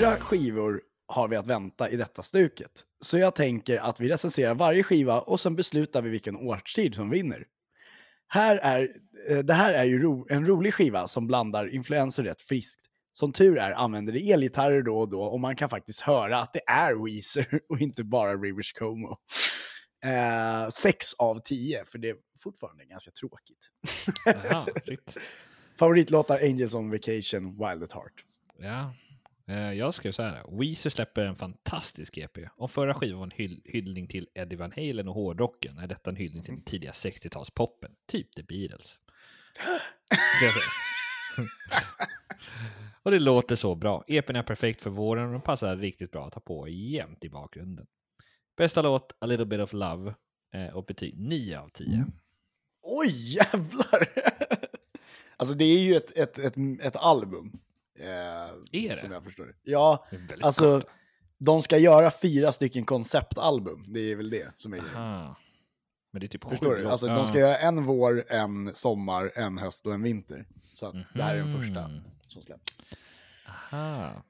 fyra 0.00 0.16
skivor 0.16 0.82
har 1.10 1.28
vi 1.28 1.36
att 1.36 1.46
vänta 1.46 1.90
i 1.90 1.96
detta 1.96 2.22
stuket. 2.22 2.70
Så 3.00 3.18
jag 3.18 3.34
tänker 3.34 3.78
att 3.78 4.00
vi 4.00 4.08
recenserar 4.08 4.54
varje 4.54 4.82
skiva 4.82 5.20
och 5.20 5.40
sen 5.40 5.56
beslutar 5.56 6.02
vi 6.02 6.10
vilken 6.10 6.36
årstid 6.36 6.94
som 6.94 7.10
vinner. 7.10 7.46
Här 8.28 8.56
är, 8.56 8.92
eh, 9.28 9.38
det 9.38 9.54
här 9.54 9.72
är 9.72 9.84
ju 9.84 9.98
ro, 9.98 10.26
en 10.30 10.46
rolig 10.46 10.74
skiva 10.74 11.08
som 11.08 11.26
blandar 11.26 11.74
influenser 11.74 12.24
rätt 12.24 12.42
friskt. 12.42 12.80
Som 13.12 13.32
tur 13.32 13.58
är 13.58 13.72
använder 13.72 14.12
det 14.12 14.32
elgitarrer 14.32 14.82
då 14.82 14.98
och 14.98 15.08
då 15.08 15.22
och 15.22 15.40
man 15.40 15.56
kan 15.56 15.68
faktiskt 15.68 16.00
höra 16.00 16.38
att 16.38 16.52
det 16.52 16.62
är 16.66 17.04
Weezer 17.04 17.60
och 17.68 17.80
inte 17.80 18.04
bara 18.04 18.36
Rivers 18.36 18.72
Como. 18.72 19.18
Eh, 20.04 20.68
sex 20.68 21.14
av 21.18 21.38
tio, 21.38 21.84
för 21.84 21.98
det 21.98 22.08
är 22.08 22.16
fortfarande 22.38 22.84
ganska 22.84 23.10
tråkigt. 23.10 23.70
Aha. 24.26 24.66
Favoritlåtar 25.78 26.38
Angels 26.38 26.74
on 26.74 26.90
Vacation, 26.90 27.50
Wild 27.58 27.82
at 27.82 27.92
Heart. 27.92 28.24
Ja. 28.58 28.94
Eh, 29.50 29.72
Jag 29.72 29.94
skrev 29.94 30.12
så 30.12 30.22
här. 30.22 30.58
Weezer 30.58 30.90
släpper 30.90 31.24
en 31.24 31.36
fantastisk 31.36 32.18
EP. 32.18 32.38
Om 32.56 32.68
förra 32.68 32.94
skivan 32.94 33.18
var 33.18 33.26
en 33.26 33.30
hyll 33.34 33.62
hyllning 33.64 34.06
till 34.08 34.28
Eddie 34.34 34.56
Van 34.56 34.72
Halen 34.76 35.08
och 35.08 35.14
hårdrocken 35.14 35.78
är 35.78 35.86
detta 35.86 36.10
en 36.10 36.16
hyllning 36.16 36.42
till 36.42 36.54
den 36.54 36.62
tidiga 36.64 36.92
60-talspoppen. 36.92 37.90
Typ 38.08 38.34
The 38.34 38.42
Beatles. 38.42 38.98
Och 43.02 43.10
det 43.10 43.18
låter 43.18 43.56
så 43.56 43.74
bra. 43.74 44.04
EPn 44.06 44.36
är 44.36 44.42
perfekt 44.42 44.82
för 44.82 44.90
våren 44.90 45.26
och 45.26 45.32
den 45.32 45.40
passar 45.40 45.76
riktigt 45.76 46.10
bra 46.10 46.26
att 46.26 46.34
ha 46.34 46.40
på 46.40 46.68
jämt 46.68 47.24
i 47.24 47.28
bakgrunden. 47.30 47.86
Bästa 48.56 48.82
låt, 48.82 49.16
A 49.18 49.26
Little 49.26 49.46
Bit 49.46 49.60
of 49.60 49.72
Love. 49.72 50.14
eh, 50.54 50.66
Och 50.68 50.84
betyg 50.84 51.18
9 51.18 51.58
av 51.60 51.68
10. 51.68 52.06
Oj, 52.82 53.34
jävlar! 53.36 54.08
alltså 55.36 55.54
det 55.54 55.64
är 55.64 55.78
ju 55.80 55.96
ett, 55.96 56.18
ett, 56.18 56.38
ett, 56.38 56.54
ett 56.82 56.96
album. 56.96 57.52
Eh, 58.00 58.82
Är 58.82 58.88
det? 58.88 58.98
Som 59.00 59.12
jag 59.12 59.24
förstår. 59.24 59.54
Ja, 59.62 60.06
Det 60.28 60.42
alltså 60.44 60.80
kort. 60.80 60.90
de 61.38 61.62
ska 61.62 61.78
göra 61.78 62.10
fyra 62.10 62.52
stycken 62.52 62.84
konceptalbum. 62.84 63.84
Det 63.88 64.00
är 64.12 64.16
väl 64.16 64.30
det 64.30 64.52
som 64.56 64.72
är 64.72 64.76
grejen. 64.78 65.34
Men 66.12 66.20
det 66.20 66.26
är 66.26 66.28
typ 66.28 66.48
Förstår 66.48 66.76
du? 66.76 66.86
Alltså 66.88 67.06
de 67.06 67.26
ska 67.26 67.38
göra 67.38 67.58
en 67.58 67.84
vår, 67.84 68.24
en 68.32 68.74
sommar, 68.74 69.32
en 69.34 69.58
höst 69.58 69.86
och 69.86 69.94
en 69.94 70.02
vinter. 70.02 70.46
Så 70.74 70.86
att 70.86 70.94
det 71.14 71.22
här 71.22 71.34
är 71.34 71.38
den 71.38 71.52
första 71.60 71.88
Mhm. 71.88 72.00
som 72.26 72.42
släpps. 72.42 72.72
Aha. 73.72 74.22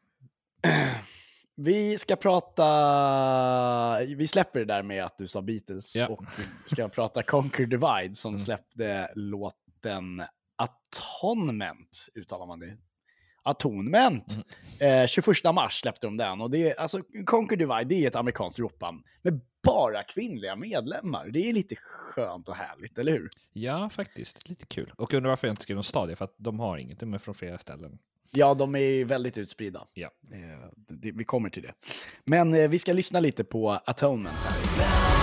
Vi 1.56 1.98
ska 1.98 2.16
prata, 2.16 4.04
vi 4.16 4.26
släpper 4.28 4.58
det 4.60 4.64
där 4.66 4.82
med 4.82 5.04
att 5.04 5.18
du 5.18 5.28
sa 5.28 5.42
Beatles 5.42 5.96
Ja. 5.96 6.06
och 6.08 6.24
ska 6.66 6.88
prata 6.88 7.22
Conquer 7.22 7.66
Divide 7.66 8.14
som 8.14 8.28
Mm. 8.28 8.38
släppte 8.38 9.10
låten 9.14 10.22
Atonement, 10.56 12.08
uttalar 12.14 12.46
man 12.46 12.60
det? 12.60 12.76
Atonement! 13.42 14.38
Mm. 14.80 15.02
Eh, 15.02 15.06
21 15.06 15.26
mars 15.54 15.80
släppte 15.80 16.06
de 16.06 16.16
den 16.16 16.40
och 16.40 16.50
det 16.50 16.70
är, 16.70 16.80
alltså 16.80 17.02
Conquer 17.26 17.56
Divide, 17.56 17.84
det 17.84 18.04
är 18.04 18.08
ett 18.08 18.16
amerikanskt 18.16 18.58
rockband 18.58 19.02
med 19.22 19.40
bara 19.62 20.02
kvinnliga 20.02 20.56
medlemmar. 20.56 21.28
Det 21.28 21.48
är 21.48 21.52
lite 21.52 21.76
skönt 21.76 22.48
och 22.48 22.54
härligt, 22.54 22.98
eller 22.98 23.12
hur? 23.12 23.30
Ja, 23.52 23.90
faktiskt. 23.90 24.48
Lite 24.48 24.66
kul. 24.66 24.92
Och 24.96 25.14
undrar 25.14 25.30
varför 25.30 25.46
jag 25.46 25.52
inte 25.52 25.62
skrev 25.62 25.74
någon 25.74 25.84
stadie, 25.84 26.16
för 26.16 26.24
att 26.24 26.34
de 26.36 26.60
har 26.60 26.78
inget. 26.78 27.00
De 27.00 27.14
är 27.14 27.18
från 27.18 27.34
flera 27.34 27.58
ställen. 27.58 27.98
Ja, 28.30 28.54
de 28.54 28.74
är 28.74 29.04
väldigt 29.04 29.38
utspridda. 29.38 29.86
Ja. 29.94 30.10
Eh, 30.32 30.68
det, 30.88 31.12
vi 31.12 31.24
kommer 31.24 31.50
till 31.50 31.62
det. 31.62 31.72
Men 32.24 32.54
eh, 32.54 32.68
vi 32.68 32.78
ska 32.78 32.92
lyssna 32.92 33.20
lite 33.20 33.44
på 33.44 33.70
Atonement 33.70 34.36
här. 34.36 35.19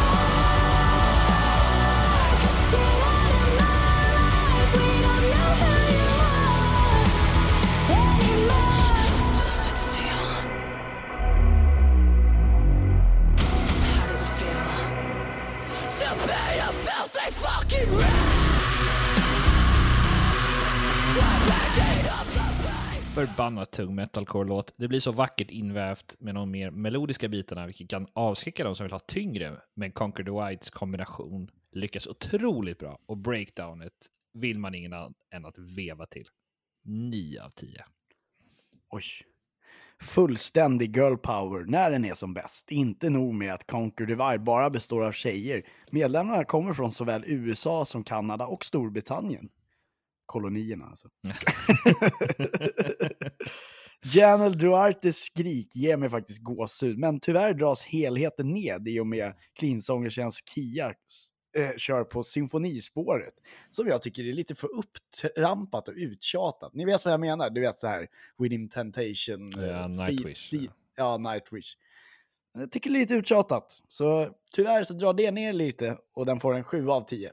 Förbannat 23.37 23.71
tung 23.71 23.95
metalcore-låt. 23.95 24.73
Det 24.77 24.87
blir 24.87 24.99
så 24.99 25.11
vackert 25.11 25.51
invävt 25.51 26.15
med 26.19 26.35
de 26.35 26.51
mer 26.51 26.71
melodiska 26.71 27.27
bitarna, 27.27 27.65
vilket 27.65 27.89
kan 27.89 28.07
avskräcka 28.13 28.63
de 28.63 28.75
som 28.75 28.83
vill 28.83 28.91
ha 28.91 28.99
tyngre. 28.99 29.61
Men 29.73 29.91
Conquer 29.91 30.23
the 30.23 30.31
Whites 30.31 30.69
kombination 30.69 31.51
lyckas 31.71 32.07
otroligt 32.07 32.79
bra 32.79 32.99
och 33.05 33.17
breakdownet 33.17 33.93
vill 34.33 34.59
man 34.59 34.75
ingen 34.75 34.93
annan 34.93 35.13
än 35.33 35.45
att 35.45 35.57
veva 35.57 36.05
till. 36.05 36.25
9 36.85 37.41
av 37.41 37.49
10. 37.49 37.85
Oj. 38.89 39.03
Fullständig 40.01 40.97
girl 40.97 41.15
power 41.15 41.65
när 41.65 41.91
den 41.91 42.05
är 42.05 42.13
som 42.13 42.33
bäst. 42.33 42.71
Inte 42.71 43.09
nog 43.09 43.33
med 43.33 43.53
att 43.53 43.67
Conquer 43.67 44.05
Divide 44.05 44.39
bara 44.39 44.69
består 44.69 45.03
av 45.03 45.11
tjejer. 45.11 45.63
Medlemmarna 45.91 46.43
kommer 46.43 46.73
från 46.73 46.91
såväl 46.91 47.23
USA 47.27 47.85
som 47.85 48.03
Kanada 48.03 48.47
och 48.47 48.65
Storbritannien. 48.65 49.49
Kolonierna 50.27 50.85
alltså. 50.85 51.07
Janel 54.13 54.57
Duartes 54.57 55.17
skrik 55.17 55.75
ger 55.75 55.97
mig 55.97 56.09
faktiskt 56.09 56.43
gåshud, 56.43 56.97
men 56.97 57.19
tyvärr 57.19 57.53
dras 57.53 57.83
helheten 57.83 58.53
ned 58.53 58.87
i 58.87 58.99
och 58.99 59.07
med 59.07 59.33
cleansångerskans 59.59 60.43
Kia 60.53 60.93
eh, 61.57 61.75
kör 61.77 62.03
på 62.03 62.23
symfonispåret. 62.23 63.33
Som 63.69 63.87
jag 63.87 64.01
tycker 64.01 64.23
är 64.23 64.33
lite 64.33 64.55
för 64.55 64.69
upptrampat 64.75 65.87
och 65.87 65.93
uttjatat. 65.97 66.73
Ni 66.73 66.85
vet 66.85 67.05
vad 67.05 67.13
jag 67.13 67.19
menar? 67.19 67.49
Du 67.49 67.61
vet 67.61 67.79
så 67.79 67.87
här, 67.87 68.07
Within 68.37 68.69
Temptation. 68.69 69.51
Ja, 69.55 69.63
eh, 69.63 69.87
Nightwish, 69.87 70.53
ja. 70.53 70.71
Ja, 70.95 71.17
Nightwish. 71.17 71.77
Jag 72.53 72.71
tycker 72.71 72.89
det 72.89 72.95
är 72.95 72.99
lite 72.99 73.13
uttjatat. 73.13 73.81
Så 73.87 74.27
tyvärr 74.53 74.83
så 74.83 74.93
drar 74.93 75.13
det 75.13 75.31
ner 75.31 75.53
lite 75.53 75.97
och 76.13 76.25
den 76.25 76.39
får 76.39 76.55
en 76.55 76.63
7 76.63 76.89
av 76.89 77.01
10. 77.01 77.31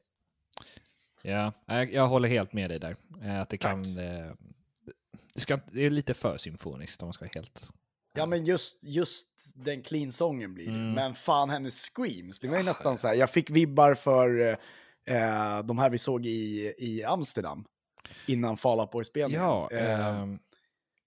Ja, 1.26 1.52
jag, 1.84 2.08
håller 2.08 2.28
helt 2.28 2.52
med 2.52 2.70
dig 2.70 2.78
där. 2.78 2.96
Eh, 3.22 3.40
Att 3.40 3.48
det 3.48 3.58
kan... 3.58 3.98
Eh, 3.98 4.32
det, 5.34 5.40
ska, 5.40 5.58
det 5.72 5.86
är 5.86 5.90
lite 5.90 6.14
för 6.14 6.36
symfoniskt 6.36 7.02
om 7.02 7.06
man 7.06 7.12
ska 7.12 7.24
vara 7.24 7.30
helt... 7.34 7.72
Ja, 8.16 8.26
men 8.26 8.44
just, 8.44 8.84
just 8.84 9.52
den 9.54 9.82
clean-sången 9.82 10.54
blir 10.54 10.66
det. 10.66 10.70
Mm. 10.72 10.92
Men 10.92 11.14
fan 11.14 11.50
hennes 11.50 11.90
screams, 11.90 12.40
det 12.40 12.48
var 12.48 12.58
ju 12.58 12.62
nästan 12.62 12.98
så 12.98 13.08
här, 13.08 13.14
jag 13.14 13.30
fick 13.30 13.50
vibbar 13.50 13.94
för 13.94 14.58
eh, 15.06 15.62
de 15.64 15.78
här 15.78 15.90
vi 15.90 15.98
såg 15.98 16.26
i, 16.26 16.74
i 16.78 17.04
Amsterdam. 17.04 17.64
Innan 18.26 18.56
Fall 18.56 18.80
Out 18.80 18.90
Boy-spelningen. 18.90 19.42
Ja, 19.44 19.68
eh, 19.72 20.08
ehm, 20.08 20.38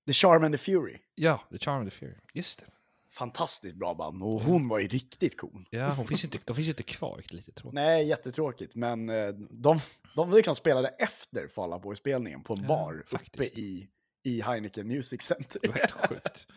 The 0.07 0.13
Charm 0.13 0.43
and 0.43 0.53
the 0.53 0.57
Fury. 0.57 0.97
ja, 1.15 1.41
The 1.51 1.57
Charm 1.57 1.87
of 1.87 1.93
the 1.93 1.99
Fury. 1.99 2.15
Just 2.33 2.59
det. 2.59 2.65
Fantastiskt 3.09 3.75
bra 3.75 3.93
band 3.93 4.23
och 4.23 4.41
hon 4.41 4.67
var 4.67 4.79
ju 4.79 4.87
riktigt 4.87 5.37
cool. 5.37 5.67
Ja, 5.69 5.89
hon 5.89 6.07
finns 6.07 6.23
inte, 6.23 6.37
de 6.45 6.55
finns 6.55 6.67
ju 6.67 6.71
inte 6.71 6.83
kvar, 6.83 7.21
lite 7.29 7.51
tråkigt. 7.51 7.73
Nej, 7.73 8.07
jättetråkigt, 8.07 8.75
men 8.75 9.09
eh, 9.09 9.27
de, 9.49 9.79
de 10.17 10.31
liksom 10.31 10.55
spelade 10.55 10.87
efter 10.87 11.47
Fall 11.47 11.73
Out 11.73 11.81
Boy-spelningen 11.81 12.43
på 12.43 12.53
en 12.53 12.61
Ja, 12.61 12.67
bar 12.67 12.93
uppe 12.99 13.09
faktiskt. 13.09 13.57
i, 13.57 13.87
i 14.23 14.41
Heineken 14.41 14.87
Music 14.87 15.21
Center. 15.21 15.59
Det 15.61 15.67
var 15.67 15.75
helt 15.75 15.91
sjukt. 15.91 16.47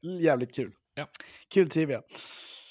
Jävligt 0.20 0.54
kul. 0.54 0.72
Ja. 0.94 1.08
Kul 1.48 1.68
trivia. 1.70 2.02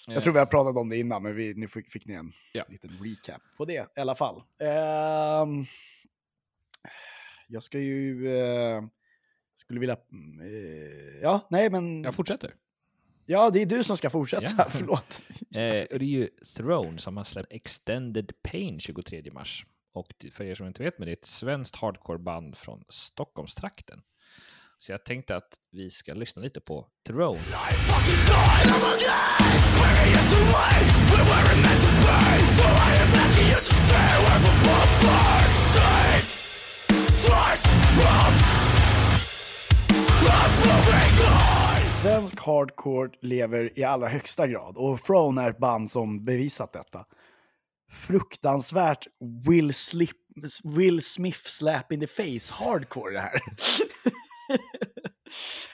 Jag 0.08 0.24
tror 0.24 0.34
vi 0.34 0.40
har 0.40 0.46
pratat 0.46 0.78
om 0.78 0.90
det 0.90 0.98
innan, 0.98 1.24
men 1.24 1.36
vi, 1.36 1.54
nu 1.54 1.68
fick, 1.68 1.92
fick 1.92 2.06
ni 2.06 2.14
en 2.14 2.34
Ja. 2.54 2.66
liten 2.70 2.90
recap 3.04 3.42
på 3.58 3.66
det 3.66 3.88
i 3.98 4.00
alla 4.00 4.16
fall. 4.16 4.42
Ehm, 4.60 5.66
jag 7.48 7.64
ska 7.64 7.80
ju... 7.80 8.38
eh, 8.40 8.82
skulle 9.56 9.80
vilja... 9.80 9.94
eh, 10.42 11.22
ja, 11.22 11.48
nej 11.50 11.70
men... 11.70 12.04
Jag 12.04 12.16
fortsätter. 12.16 12.54
Ja, 13.26 13.50
det 13.50 13.62
är 13.62 13.66
du 13.66 13.84
som 13.84 13.98
ska 13.98 14.10
fortsätta. 14.10 14.52
Ja. 14.58 14.66
Förlåt. 14.70 15.22
Eh, 15.52 15.56
det 15.56 15.92
är 15.94 16.00
ju 16.04 16.28
Throne 16.28 16.98
som 16.98 17.18
har 17.18 17.24
släppt 17.24 17.52
Extended 17.52 18.32
Pain 18.44 18.80
23 18.80 19.24
mars. 19.32 19.66
Och 19.98 20.14
för 20.32 20.44
er 20.44 20.56
som 20.56 20.68
inte 20.68 20.84
vet, 20.84 21.00
men 21.00 21.06
det 21.06 21.12
är 21.12 21.18
ett 21.18 21.26
svenskt 21.26 21.76
hardcore-band 21.76 22.58
från 22.58 22.84
Stockholmstrakten. 22.90 24.02
Så 24.78 24.92
jag 24.92 25.06
tänkte 25.06 25.36
att 25.36 25.60
vi 25.72 25.90
ska 25.90 26.14
lyssna 26.14 26.42
lite 26.42 26.62
på 26.62 26.88
Throne. 27.08 27.40
Svensk 42.02 42.40
hardcore 42.40 43.10
lever 43.22 43.80
i 43.80 43.84
allra 43.84 44.08
högsta 44.08 44.48
grad 44.48 44.78
och 44.78 45.04
Throne 45.04 45.42
är 45.42 45.50
ett 45.50 45.58
band 45.58 45.92
som 45.92 46.24
bevisat 46.24 46.74
detta. 46.74 47.06
Fruktansvärt 47.92 49.08
Will, 49.46 49.74
Slip, 49.74 50.18
Will 50.64 51.02
Smith 51.02 51.40
slap 51.48 51.92
in 51.92 52.00
the 52.00 52.08
face 52.08 52.54
hardcore 52.54 53.14
det 53.14 53.20
här. 53.20 53.42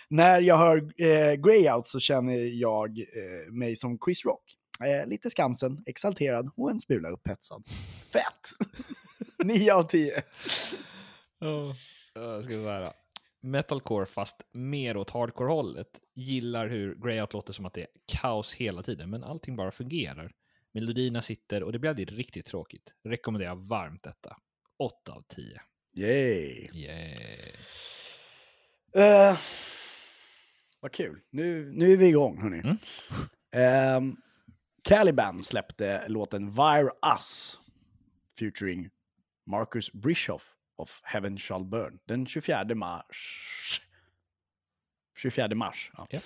När 0.10 0.42
jag 0.42 0.58
hör 0.58 0.78
eh, 1.02 1.34
Greyout 1.34 1.88
så 1.88 2.00
känner 2.00 2.36
jag 2.62 3.00
eh, 3.00 3.52
mig 3.52 3.76
som 3.76 3.98
Chris 4.06 4.26
Rock. 4.26 4.44
Eh, 4.84 5.08
lite 5.10 5.30
skamsen, 5.30 5.78
exalterad 5.86 6.50
och 6.56 6.72
en 6.72 6.80
smula 6.80 7.10
upphetsad. 7.10 7.64
Fett! 8.14 8.74
9 9.44 9.74
av 9.74 9.84
10. 9.84 10.24
Jag 12.14 12.44
ska 12.44 12.54
säga. 12.54 12.94
metalcore 13.42 14.06
fast 14.06 14.36
mer 14.54 14.98
åt 14.98 15.10
hardcore-hållet. 15.10 15.88
Gillar 16.16 16.68
hur 16.68 16.96
Greyout 16.96 17.34
låter 17.34 17.54
som 17.54 17.66
att 17.66 17.74
det 17.74 17.82
är 17.82 17.88
kaos 18.06 18.54
hela 18.54 18.84
tiden, 18.84 19.10
men 19.10 19.24
allting 19.24 19.56
bara 19.56 19.72
fungerar. 19.72 20.32
Melodierna 20.74 21.22
sitter 21.22 21.64
och 21.64 21.72
det 21.72 21.80
blir 21.80 21.90
aldrig 21.90 22.20
riktigt 22.20 22.46
tråkigt. 22.46 22.94
Rekommenderar 23.04 23.56
varmt 23.56 24.04
detta. 24.04 24.38
8 24.80 25.12
av 25.12 25.22
10. 25.28 25.62
Yay! 25.96 26.68
Yeah. 26.74 27.54
Uh, 29.32 29.40
vad 30.80 30.92
kul. 30.92 31.22
Nu, 31.30 31.72
nu 31.72 31.94
är 31.94 31.98
vi 31.98 32.08
igång, 32.08 32.42
hörni. 32.42 32.60
Mm. 32.60 32.78
Ehm, 33.52 34.16
Caliban 34.84 35.44
släppte 35.44 36.08
låten 36.08 36.50
Vire 36.50 36.90
Us 37.16 37.60
featuring 38.40 38.90
Marcus 39.46 39.92
Bischoff 39.92 40.44
of 40.76 41.00
Heaven 41.04 41.38
Shall 41.38 41.66
Burn 41.66 42.00
den 42.06 42.26
24 42.28 42.76
mars. 42.76 43.82
24 45.18 45.56
mars. 45.56 45.92
Ja. 45.98 46.08
Ja. 46.10 46.20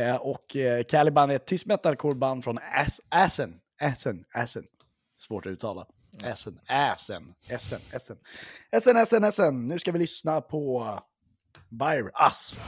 Eh, 0.00 0.16
och 0.16 0.56
eh, 0.56 0.84
Caliban 0.84 1.30
är 1.30 1.34
ett 1.34 1.46
tyst 1.46 1.66
metalcore-band 1.66 2.44
från 2.44 2.58
Ass- 2.58 3.00
Assen. 3.08 3.60
Assen. 3.80 4.24
Assen. 4.34 4.64
Svårt 5.16 5.46
att 5.46 5.50
uttala. 5.50 5.86
Essen. 6.24 6.60
Assen. 6.66 7.34
Essen. 7.48 7.80
Essen. 7.92 8.16
Essen, 8.72 8.96
Essen, 8.96 9.24
Essen. 9.24 9.68
Nu 9.68 9.78
ska 9.78 9.92
vi 9.92 9.98
lyssna 9.98 10.40
på 10.40 10.98
Vire 11.68 12.10
Us. 12.26 12.58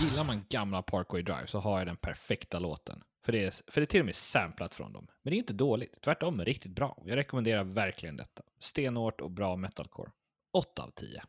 Gillar 0.00 0.24
man 0.24 0.44
gamla 0.48 0.82
Parkway 0.82 1.22
Drive 1.22 1.46
så 1.46 1.58
har 1.58 1.78
jag 1.78 1.86
den 1.86 1.96
perfekta 1.96 2.58
låten. 2.58 3.02
För 3.24 3.32
det, 3.32 3.44
är, 3.44 3.50
för 3.70 3.80
det 3.80 3.84
är 3.84 3.86
till 3.86 4.00
och 4.00 4.06
med 4.06 4.14
samplat 4.14 4.74
från 4.74 4.92
dem. 4.92 5.06
Men 5.22 5.30
det 5.30 5.36
är 5.36 5.38
inte 5.38 5.52
dåligt, 5.52 6.00
tvärtom 6.00 6.40
är 6.40 6.44
riktigt 6.44 6.72
bra. 6.72 7.02
Jag 7.06 7.16
rekommenderar 7.16 7.64
verkligen 7.64 8.16
detta. 8.16 8.42
Stenhårt 8.58 9.20
och 9.20 9.30
bra 9.30 9.56
metalcore. 9.56 10.10
8 10.52 10.82
av 10.82 10.90
10. 10.90 11.22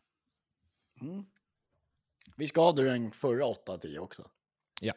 Mm. 1.01 1.25
Vi 2.35 2.47
ska 2.47 2.61
ha 2.61 2.71
den 2.71 3.11
förra 3.11 3.45
8 3.45 3.77
10 3.77 3.99
också. 3.99 4.29
Ja. 4.81 4.93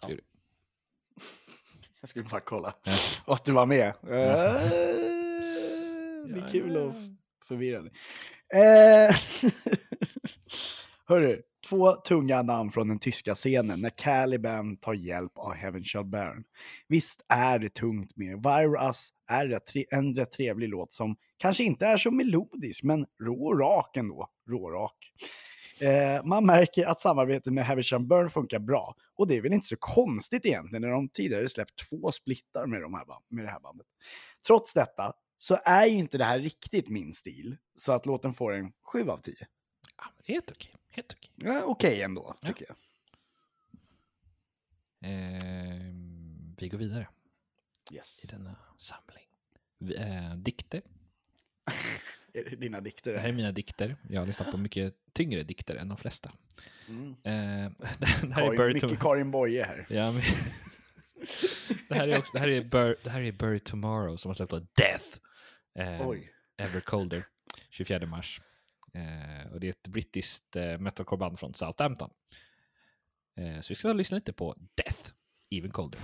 Ja. 0.00 0.08
Det. 0.08 0.20
Jag 2.00 2.08
skulle 2.10 2.24
bara 2.24 2.40
kolla 2.40 2.74
Ja. 2.84 2.96
att 3.34 3.44
du 3.44 3.52
var 3.52 3.66
med. 3.66 3.86
Eh, 3.88 3.92
Det 6.26 6.38
Ja, 6.38 6.46
är 6.46 6.52
kul 6.52 6.74
ja. 6.74 6.80
och 6.80 6.94
förvirrande. 7.44 7.90
Eh, 8.54 9.16
Hörru, 11.06 11.42
två 11.68 11.92
tunga 11.92 12.42
namn 12.42 12.70
från 12.70 12.88
den 12.88 12.98
tyska 12.98 13.34
scenen 13.34 13.80
när 13.80 13.90
Caliban 13.90 14.76
tar 14.76 14.94
hjälp 14.94 15.32
av 15.34 15.54
Heaven 15.54 15.84
Shall 15.84 16.04
Burn. 16.04 16.44
Visst 16.88 17.24
är 17.28 17.58
det 17.58 17.74
tungt 17.74 18.16
med 18.16 18.36
Virus, 18.36 19.10
är 19.30 19.60
en 19.90 20.16
rätt 20.16 20.30
trevlig 20.30 20.68
låt 20.68 20.92
som 20.92 21.16
kanske 21.36 21.64
inte 21.64 21.86
är 21.86 21.96
så 21.96 22.10
melodisk, 22.10 22.82
men 22.84 23.06
rå 23.24 23.44
och 23.44 23.58
rak 23.58 23.96
ändå. 23.96 24.28
Rårak. 24.50 25.12
Eh, 25.80 26.24
man 26.24 26.46
märker 26.46 26.86
att 26.86 27.00
samarbetet 27.00 27.52
med 27.52 27.66
Heaven 27.66 27.82
Shall 27.82 28.06
Burn 28.06 28.30
funkar 28.30 28.58
bra. 28.58 28.94
Och 29.14 29.28
det 29.28 29.36
är 29.36 29.42
väl 29.42 29.52
inte 29.52 29.66
så 29.66 29.76
konstigt 29.76 30.46
egentligen 30.46 30.82
när 30.82 30.88
de 30.90 31.08
tidigare 31.08 31.48
släppt 31.48 31.88
två 31.90 32.12
splittar 32.12 32.66
med, 32.66 32.82
de 32.82 32.94
här, 32.94 33.04
med 33.28 33.44
det 33.44 33.50
här 33.50 33.60
bandet. 33.60 33.86
Trots 34.46 34.74
detta 34.74 35.12
så 35.38 35.58
är 35.64 35.86
ju 35.86 35.96
inte 35.96 36.18
det 36.18 36.24
här 36.24 36.38
riktigt 36.38 36.88
min 36.88 37.14
stil. 37.14 37.56
Så 37.74 37.92
att 37.92 38.06
låten 38.06 38.32
får 38.32 38.52
en 38.52 38.72
7 38.92 39.08
av 39.08 39.18
10. 39.18 39.34
Ja, 39.96 40.04
det 40.16 40.32
är 40.32 40.34
helt 40.34 40.50
okej. 40.50 40.74
Helt 40.92 41.12
okej. 41.12 41.30
Ja, 41.36 41.62
Okej 41.64 42.02
ändå, 42.02 42.36
tycker 42.46 42.66
jag. 42.68 42.76
Ehm, 45.10 46.54
vi 46.60 46.68
går 46.68 46.78
vidare 46.78 47.08
Yes. 47.92 48.24
i 48.24 48.26
denna 48.26 48.56
samling. 48.78 49.24
Vi, 49.78 49.96
eh, 49.96 50.34
dikter. 50.36 50.82
Är 52.34 52.44
det 52.44 52.56
dina 52.56 52.80
dikter? 52.80 53.12
Det 53.12 53.18
här 53.18 53.28
är 53.28 53.32
mina 53.32 53.52
dikter. 53.52 53.96
Jag 54.10 54.20
har 54.20 54.26
lyssnat 54.26 54.50
på 54.50 54.56
mycket 54.56 54.94
tyngre 55.12 55.42
dikter 55.42 55.74
än 55.76 55.88
de 55.88 55.96
flesta. 55.96 56.32
Mm. 56.88 57.10
Eh, 57.10 57.72
det 57.98 58.34
här 58.34 58.52
är 58.52 58.56
Karin, 58.56 58.72
mycket 58.74 58.90
to- 58.90 58.96
Karin 59.00 59.30
Boye 59.30 59.64
här. 59.64 59.86
Ja, 59.90 60.12
men... 60.12 60.22
det 61.88 61.94
här 61.94 62.08
är 62.08 62.18
också, 62.18 62.32
det 62.32 62.38
här 62.38 62.48
är 62.48 62.62
Bur, 62.64 62.96
det 63.04 63.10
här 63.10 63.20
är 63.20 63.32
Buried 63.32 63.64
Tomorrow 63.64 64.16
som 64.16 64.28
har 64.28 64.34
släppt 64.34 64.50
då 64.50 64.58
Death. 64.58 65.06
Eh, 65.78 66.08
Oj. 66.08 66.28
Ever 66.56 66.80
Colder, 66.80 67.24
24 67.70 68.06
mars. 68.06 68.40
Eh, 68.94 69.52
och 69.52 69.60
det 69.60 69.66
är 69.66 69.70
ett 69.70 69.88
brittiskt 69.88 70.56
eh, 70.56 70.78
metalcore-band 70.78 71.38
från 71.38 71.54
Southampton. 71.54 72.10
Eh, 73.40 73.60
så 73.60 73.68
vi 73.68 73.74
ska 73.74 73.92
lyssna 73.92 74.14
lite 74.14 74.32
på 74.32 74.54
Death, 74.74 75.12
Even 75.50 75.70
Colder. 75.70 76.00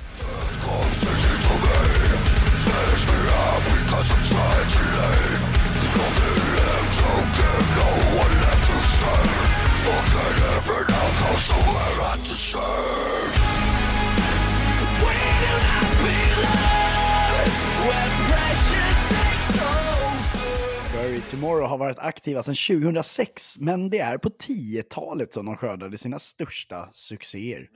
Bury 21.18 21.30
Tomorrow 21.30 21.68
har 21.68 21.78
varit 21.78 21.98
aktiva 21.98 22.42
sedan 22.42 22.54
2006, 22.54 23.58
men 23.58 23.90
det 23.90 23.98
är 23.98 24.18
på 24.18 24.28
10-talet 24.28 25.32
som 25.32 25.46
de 25.46 25.56
skördade 25.56 25.98
sina 25.98 26.18
största 26.18 26.88
succéer. 26.92 27.68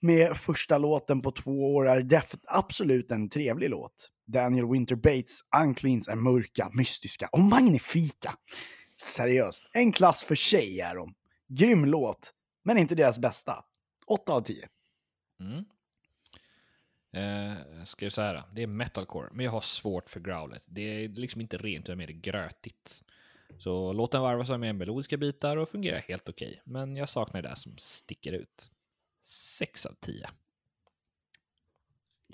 Med 0.00 0.36
första 0.36 0.78
låten 0.78 1.22
på 1.22 1.30
två 1.30 1.74
år 1.74 1.88
är 1.88 2.02
Death 2.02 2.36
absolut 2.44 3.10
en 3.10 3.28
trevlig 3.28 3.70
låt. 3.70 4.10
Daniel 4.26 4.70
Winter 4.70 4.96
Bates 4.96 5.40
Uncleans 5.64 6.08
är 6.08 6.14
mörka, 6.16 6.70
mystiska 6.72 7.28
och 7.32 7.40
magnifika. 7.40 8.34
Seriöst, 8.96 9.64
en 9.72 9.92
klass 9.92 10.22
för 10.22 10.34
sig 10.34 10.80
är 10.80 10.94
de. 10.94 11.14
Grym 11.48 11.84
låt, 11.84 12.30
men 12.64 12.78
inte 12.78 12.94
deras 12.94 13.18
bästa. 13.18 13.64
8 14.06 14.32
av 14.32 14.40
10. 14.40 14.68
Mm. 15.40 15.64
Eh, 17.12 17.84
ska 17.84 18.04
jag 18.04 18.12
säga 18.12 18.44
det, 18.52 18.62
är 18.62 18.66
metalcore, 18.66 19.28
men 19.32 19.44
jag 19.44 19.52
har 19.52 19.60
svårt 19.60 20.10
för 20.10 20.20
growlet. 20.20 20.62
Det 20.66 20.82
är 20.82 21.08
liksom 21.08 21.40
inte 21.40 21.56
rent, 21.56 21.88
utan 21.88 21.98
mer 21.98 22.06
grötigt. 22.06 23.04
Så 23.58 23.92
låt 23.92 24.12
den 24.12 24.22
varvas 24.22 24.50
mer 24.50 24.72
melodiska 24.72 25.16
bitar 25.16 25.56
och 25.56 25.68
fungerar 25.68 25.98
helt 25.98 26.28
okej. 26.28 26.62
Men 26.64 26.96
jag 26.96 27.08
saknar 27.08 27.42
det 27.42 27.48
där 27.48 27.54
som 27.54 27.78
sticker 27.78 28.32
ut. 28.32 28.70
6 29.24 29.86
av 29.86 29.94
10. 30.00 30.26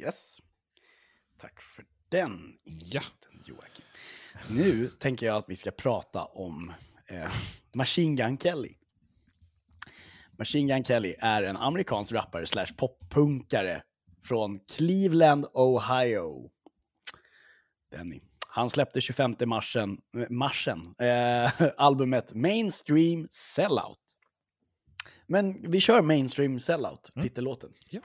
Yes. 0.00 0.38
Tack 1.36 1.60
för 1.60 1.84
den 2.08 2.58
Ja. 2.64 3.02
Joakim. 3.44 3.84
Nu 4.50 4.88
tänker 4.88 5.26
jag 5.26 5.36
att 5.36 5.48
vi 5.48 5.56
ska 5.56 5.70
prata 5.70 6.24
om 6.24 6.72
eh, 7.06 7.30
Machine 7.74 8.16
Gun 8.16 8.38
Kelly. 8.38 8.74
Machine 10.38 10.68
Gun 10.68 10.84
Kelly 10.84 11.14
är 11.18 11.42
en 11.42 11.56
amerikansk 11.56 12.12
rappare 12.12 12.46
slash 12.46 12.66
poppunkare 12.76 13.82
från 14.26 14.60
Cleveland, 14.76 15.46
Ohio. 15.54 16.50
Denny. 17.90 18.20
Han 18.48 18.70
släppte 18.70 19.00
25 19.00 19.34
marsen, 19.46 19.98
marsen 20.30 20.94
eh, 20.98 21.62
albumet 21.76 22.34
Mainstream 22.34 23.28
Sellout. 23.30 23.98
Men 25.26 25.70
vi 25.70 25.80
kör 25.80 26.02
Mainstream 26.02 26.60
Sellout, 26.60 27.10
titellåten. 27.22 27.70
Does 27.92 28.02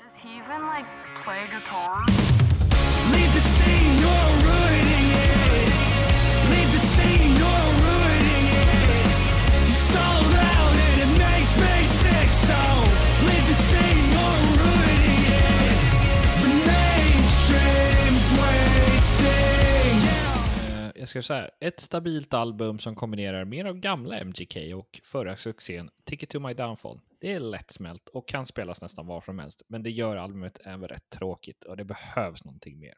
Jag 21.02 21.10
ska 21.10 21.22
säga 21.22 21.50
ett 21.60 21.80
stabilt 21.80 22.34
album 22.34 22.80
som 22.80 22.96
kombinerar 22.96 23.46
mer 23.46 23.66
av 23.66 23.78
gamla 23.78 24.20
MGK 24.20 24.58
och 24.76 25.00
förra 25.04 25.38
succén 25.38 25.90
Ticket 26.04 26.30
to 26.30 26.40
My 26.40 26.54
Downfall. 26.54 27.00
Det 27.20 27.34
är 27.34 27.40
lättsmält 27.40 28.10
och 28.10 28.28
kan 28.28 28.46
spelas 28.46 28.82
nästan 28.82 29.08
var 29.08 29.22
som 29.22 29.40
helst, 29.40 29.62
men 29.68 29.84
det 29.84 29.90
gör 29.90 30.18
albumet 30.18 30.60
även 30.66 30.88
rätt 30.88 31.10
tråkigt 31.10 31.64
och 31.64 31.78
det 31.78 31.86
behövs 31.86 32.44
någonting 32.44 32.80
mer. 32.80 32.94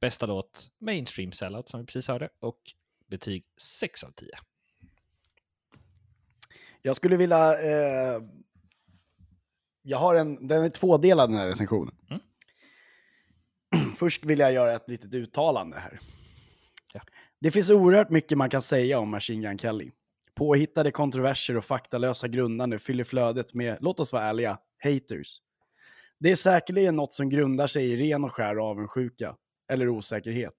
Bästa 0.00 0.26
låt, 0.26 0.70
Mainstream 0.80 1.32
Sellout 1.32 1.68
som 1.68 1.80
vi 1.80 1.86
precis 1.86 2.08
hörde 2.08 2.28
och 2.40 2.58
betyg 3.06 3.44
6 3.56 4.04
av 4.04 4.10
10. 4.10 4.28
Jag 6.82 6.96
skulle 6.96 7.16
vilja... 7.16 7.62
Eh, 7.62 8.22
jag 9.82 9.98
har 9.98 10.14
en, 10.14 10.48
den 10.48 10.64
är 10.64 10.70
tvådelad 10.70 11.30
den 11.30 11.38
här 11.38 11.46
recensionen. 11.46 11.94
Mm. 12.10 13.92
Först 13.94 14.24
vill 14.24 14.38
jag 14.38 14.52
göra 14.52 14.72
ett 14.72 14.88
litet 14.88 15.14
uttalande 15.14 15.78
här. 15.78 16.00
Det 17.40 17.50
finns 17.50 17.70
oerhört 17.70 18.10
mycket 18.10 18.38
man 18.38 18.50
kan 18.50 18.62
säga 18.62 18.98
om 18.98 19.10
Machine 19.10 19.42
Gun 19.42 19.58
Kelly. 19.58 19.90
Påhittade 20.34 20.90
kontroverser 20.90 21.56
och 21.56 21.64
faktalösa 21.64 22.28
grundande 22.28 22.78
fyller 22.78 23.04
flödet 23.04 23.54
med, 23.54 23.78
låt 23.80 24.00
oss 24.00 24.12
vara 24.12 24.22
ärliga, 24.22 24.58
haters. 24.82 25.40
Det 26.20 26.30
är 26.30 26.36
säkerligen 26.36 26.96
något 26.96 27.12
som 27.12 27.28
grundar 27.28 27.66
sig 27.66 27.90
i 27.90 27.96
ren 27.96 28.24
och 28.24 28.32
skär 28.32 28.56
avundsjuka, 28.56 29.36
eller 29.70 29.88
osäkerhet. 29.88 30.54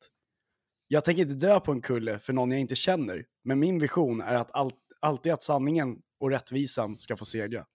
Jag 0.87 1.05
tänker 1.05 1.21
inte 1.21 1.47
dö 1.47 1.59
på 1.59 1.71
en 1.71 1.81
kulle 1.81 2.19
för 2.19 2.33
någon 2.33 2.51
jag 2.51 2.59
inte 2.59 2.75
känner, 2.75 3.25
men 3.43 3.59
min 3.59 3.79
vision 3.79 4.21
är 4.21 4.35
att 4.35 4.55
all 4.55 4.71
alltid 4.99 5.31
att 5.31 5.43
sanningen 5.43 5.97
och 6.19 6.29
rättvisan 6.29 6.97
ska 6.97 7.17
få 7.17 7.25
segra. 7.25 7.65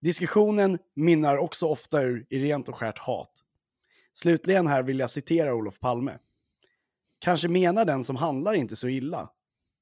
Diskussionen 0.00 0.78
mynnar 0.96 1.36
också 1.36 1.66
ofta 1.66 2.02
ur 2.02 2.26
i 2.30 2.38
rent 2.38 2.68
och 2.68 2.76
skärt 2.76 2.98
hat. 2.98 3.44
Slutligen 4.12 4.66
här 4.66 4.82
vill 4.82 4.98
jag 4.98 5.10
citera 5.10 5.54
Olof 5.54 5.80
Palme. 5.80 6.18
Kanske 7.22 7.48
menar 7.48 7.84
den 7.84 8.04
som 8.04 8.16
handlar 8.16 8.54
inte 8.54 8.76
så 8.76 8.88
illa, 8.88 9.30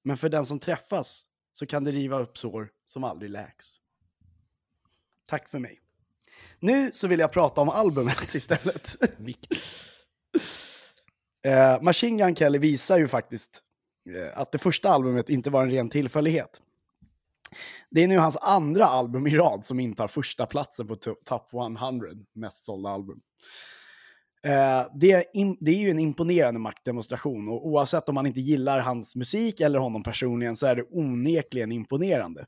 men 0.04 0.16
för 0.16 0.28
den 0.28 0.46
som 0.46 0.58
träffas 0.58 1.24
så 1.52 1.66
kan 1.66 1.84
det 1.84 1.90
riva 1.92 2.18
upp 2.18 2.38
sår 2.38 2.68
som 2.86 3.04
aldrig 3.04 3.30
läks. 3.30 3.66
Tack 5.28 5.48
för 5.48 5.58
mig. 5.58 5.80
Nu 6.58 6.90
så 6.92 7.08
vill 7.08 7.20
jag 7.20 7.32
prata 7.32 7.60
om 7.60 7.68
albumet 7.68 8.34
istället. 8.34 8.96
Viktigt. 9.18 9.58
Eh, 11.42 11.82
Machine 11.82 12.18
Gun 12.18 12.36
Kelly 12.36 12.58
visar 12.58 12.98
ju 12.98 13.08
faktiskt 13.08 13.62
eh, 14.16 14.38
att 14.38 14.52
det 14.52 14.58
första 14.58 14.88
albumet 14.90 15.30
inte 15.30 15.50
var 15.50 15.62
en 15.62 15.70
ren 15.70 15.88
tillfällighet. 15.88 16.62
Det 17.90 18.04
är 18.04 18.08
nu 18.08 18.18
hans 18.18 18.36
andra 18.36 18.86
album 18.86 19.26
i 19.26 19.36
rad 19.36 19.64
som 19.64 19.80
intar 19.80 20.08
första 20.08 20.46
platsen 20.46 20.86
på 20.86 20.94
to- 20.94 21.14
Top 21.24 21.52
100 21.54 22.08
mest 22.32 22.64
sålda 22.64 22.90
album. 22.90 23.20
Eh, 24.42 24.86
det, 24.94 25.12
är 25.12 25.24
det 25.60 25.70
är 25.70 25.78
ju 25.78 25.90
en 25.90 25.98
imponerande 25.98 26.60
maktdemonstration 26.60 27.48
och 27.48 27.66
oavsett 27.66 28.08
om 28.08 28.14
man 28.14 28.26
inte 28.26 28.40
gillar 28.40 28.78
hans 28.80 29.16
musik 29.16 29.60
eller 29.60 29.78
honom 29.78 30.02
personligen 30.02 30.56
så 30.56 30.66
är 30.66 30.74
det 30.76 30.82
onekligen 30.90 31.72
imponerande. 31.72 32.46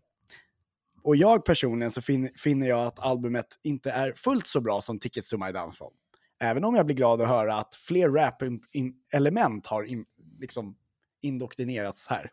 Och 1.02 1.16
jag 1.16 1.44
personligen 1.44 1.90
så 1.90 2.02
fin- 2.02 2.32
finner 2.36 2.68
jag 2.68 2.86
att 2.86 2.98
albumet 2.98 3.46
inte 3.62 3.90
är 3.90 4.12
fullt 4.12 4.46
så 4.46 4.60
bra 4.60 4.80
som 4.80 4.98
Tickets 4.98 5.28
to 5.28 5.38
My 5.38 5.52
Downfall. 5.52 5.92
Även 6.40 6.64
om 6.64 6.74
jag 6.74 6.86
blir 6.86 6.96
glad 6.96 7.20
att 7.20 7.28
höra 7.28 7.54
att 7.56 7.74
fler 7.74 8.08
rap-element 8.08 9.66
har 9.66 9.82
in, 9.82 10.04
liksom 10.38 10.76
indoktrinerats 11.20 12.08
här. 12.08 12.30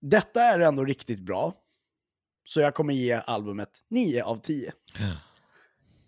Detta 0.00 0.42
är 0.42 0.58
ändå 0.60 0.84
riktigt 0.84 1.20
bra. 1.20 1.54
Så 2.44 2.60
jag 2.60 2.74
kommer 2.74 2.94
ge 2.94 3.12
albumet 3.12 3.70
9 3.90 4.24
av 4.24 4.36
10. 4.36 4.72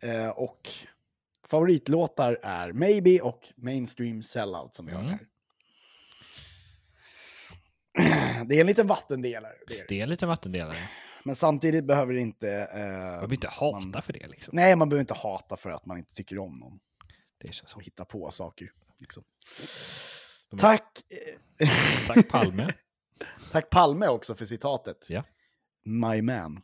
Eh, 0.00 0.28
och 0.28 0.70
favoritlåtar 1.48 2.38
är 2.42 2.72
Maybe 2.72 3.20
och 3.20 3.52
Mainstream 3.56 4.22
Sellout 4.22 4.74
som 4.74 4.86
vi 4.86 4.92
har 4.92 5.00
Mm. 5.00 5.10
här. 5.12 5.20
Det 8.48 8.56
är 8.56 8.60
en 8.60 8.66
liten 8.66 8.86
vattendelare. 8.86 9.52
Det 9.68 9.78
är 9.80 9.86
det. 9.88 9.98
Är 9.98 10.02
en 10.02 10.08
liten 10.10 10.28
vattendelare. 10.28 10.76
Men 11.24 11.36
samtidigt 11.36 11.84
behöver 11.84 12.14
det 12.14 12.20
inte... 12.20 12.50
Eh, 12.50 12.78
Man 12.78 13.10
behöver 13.10 13.34
inte 13.34 13.48
hata 13.48 13.86
man- 13.88 14.02
för 14.02 14.12
det 14.12 14.26
liksom. 14.28 14.56
Nej, 14.56 14.76
man 14.76 14.88
behöver 14.88 15.00
inte 15.00 15.14
hata 15.14 15.56
för 15.56 15.70
att 15.70 15.86
man 15.86 15.98
inte 15.98 16.14
tycker 16.14 16.38
om 16.38 16.52
någon. 16.54 16.78
Det 17.38 17.52
känns 17.54 17.70
så. 17.70 17.76
Och 17.76 17.82
hitta 17.84 18.04
på 18.04 18.30
saker. 18.30 18.70
Liksom. 19.00 19.22
De- 20.50 20.58
Tack, 20.58 20.86
eh, 21.58 21.68
Tack 22.06 22.28
Palme. 22.28 22.68
tack 23.52 23.70
Palme 23.70 24.06
också 24.08 24.34
för 24.34 24.44
citatet. 24.46 25.06
Ja. 25.10 25.24
My 25.84 26.22
man. 26.22 26.62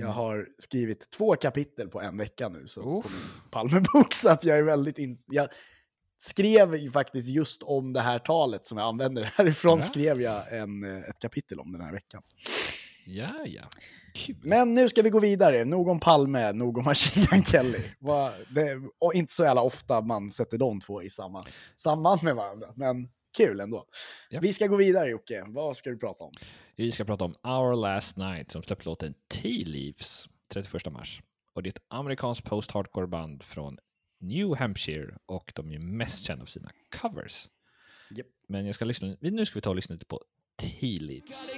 Jag 0.00 0.06
Mm. 0.10 0.16
har 0.16 0.48
skrivit 0.58 1.10
två 1.10 1.36
kapitel 1.36 1.88
på 1.88 2.00
en 2.00 2.16
vecka 2.16 2.48
nu 2.48 2.66
så 2.66 2.82
på 2.82 2.90
min 3.08 3.50
Palmebok, 3.50 4.14
så 4.14 4.28
att 4.28 4.44
jag 4.44 4.58
är 4.58 4.62
väldigt... 4.62 4.98
In... 4.98 5.18
Jag 5.26 5.48
skrev 6.18 6.76
ju 6.76 6.90
faktiskt 6.90 7.28
just 7.28 7.62
om 7.62 7.92
det 7.92 8.00
här 8.00 8.18
talet 8.18 8.66
som 8.66 8.78
jag 8.78 8.86
använder 8.86 9.22
härifrån, 9.36 9.78
Ja. 9.78 9.84
skrev 9.84 10.20
jag 10.22 10.52
en, 10.58 10.84
eh, 10.84 10.98
ett 11.10 11.18
kapitel 11.18 11.60
om 11.60 11.72
den 11.72 11.80
här 11.80 11.92
veckan. 11.92 12.22
Ja, 13.06 13.30
ja. 13.46 13.62
Kul. 14.14 14.36
Men 14.42 14.74
nu 14.74 14.88
ska 14.88 15.02
vi 15.02 15.10
gå 15.10 15.20
vidare. 15.20 15.64
Nog 15.64 15.88
om 15.88 16.00
Palme, 16.00 16.52
nog 16.52 16.78
om 16.78 16.84
Machine 16.84 17.26
Gun 17.30 17.44
Kelly. 17.44 17.78
Vad- 17.98 18.32
det, 18.54 18.80
inte 19.14 19.32
så 19.32 19.44
jävla 19.44 19.62
ofta 19.62 20.00
man 20.00 20.30
sätter 20.30 20.58
de 20.58 20.80
två 20.80 21.02
i 21.02 21.10
samma 21.10 21.44
samband 21.76 22.22
med 22.22 22.36
varandra, 22.36 22.68
men 22.74 23.08
kul 23.36 23.60
ändå. 23.60 23.84
Ja. 24.28 24.40
Vi 24.40 24.52
ska 24.52 24.66
gå 24.66 24.76
vidare 24.76 25.08
Jocke. 25.08 25.44
Vad 25.46 25.76
ska 25.76 25.90
du 25.90 25.98
prata 25.98 26.24
om? 26.24 26.32
Vi 26.76 26.92
ska 26.92 27.04
prata 27.04 27.24
om 27.24 27.34
Our 27.42 27.76
Last 27.76 28.16
Night 28.16 28.50
som 28.50 28.62
släppte 28.62 28.88
låten 28.88 29.14
Tea 29.28 29.62
Leaves 29.66 30.28
31 30.52 30.92
mars. 30.92 31.22
Och 31.52 31.62
det 31.62 31.68
är 31.68 31.70
ett 31.70 31.82
amerikanskt 31.88 32.46
post-hardcore 32.46 33.06
band 33.06 33.42
från 33.42 33.78
New 34.20 34.54
Hampshire 34.56 35.18
och 35.26 35.52
de 35.54 35.72
är 35.72 35.78
mest 35.78 36.26
kända 36.26 36.44
för 36.44 36.52
sina 36.52 36.70
covers. 37.00 37.48
Japp. 38.10 38.26
Men 38.48 38.66
jag 38.66 38.74
ska 38.74 38.84
lyssna, 38.84 39.16
nu 39.20 39.46
ska 39.46 39.54
vi 39.54 39.60
ta 39.60 39.70
och 39.70 39.76
lyssna 39.76 39.92
lite 39.92 40.06
på 40.06 40.20
Tea 40.56 41.00
Leaves. 41.00 41.54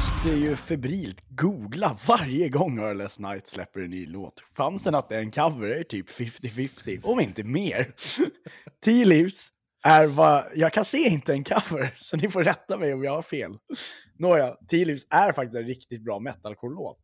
Måste 0.00 0.38
ju 0.38 0.56
febrilt 0.56 1.24
googla 1.28 1.96
varje 2.08 2.48
gång 2.48 2.78
Earless 2.78 3.18
Night 3.18 3.46
släpper 3.46 3.80
en 3.80 3.90
ny 3.90 4.06
låt. 4.06 4.44
Chansen 4.56 4.94
att 4.94 5.08
det 5.08 5.16
är 5.16 5.20
en 5.20 5.30
cover 5.30 5.68
är 5.68 5.82
typ 5.82 6.08
50-50, 6.08 7.00
om 7.04 7.20
inte 7.20 7.44
mer. 7.44 7.94
Tea 8.84 9.04
Leaves 9.04 9.48
är 9.84 10.06
vad, 10.06 10.44
jag 10.54 10.72
kan 10.72 10.84
se 10.84 10.98
inte 10.98 11.32
en 11.32 11.44
cover, 11.44 11.94
så 11.96 12.16
ni 12.16 12.28
får 12.28 12.44
rätta 12.44 12.78
mig 12.78 12.94
om 12.94 13.04
jag 13.04 13.12
har 13.12 13.22
fel. 13.22 13.58
Nåja, 14.18 14.56
Tea 14.68 14.84
Leaves 14.84 15.06
är 15.10 15.32
faktiskt 15.32 15.56
en 15.56 15.66
riktigt 15.66 16.04
bra 16.04 16.18
metalcore-låt. 16.18 17.00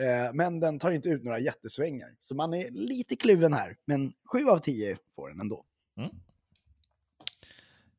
Eh, 0.00 0.34
men 0.34 0.60
den 0.60 0.78
tar 0.78 0.90
inte 0.90 1.08
ut 1.08 1.24
några 1.24 1.38
jättesvängar, 1.38 2.08
så 2.18 2.34
man 2.34 2.54
är 2.54 2.70
lite 2.70 3.16
kluven 3.16 3.52
här. 3.52 3.76
Men 3.86 4.12
7 4.32 4.44
av 4.44 4.58
10 4.58 4.96
får 5.16 5.28
den 5.28 5.40
ändå. 5.40 5.64
Mm. 5.98 6.10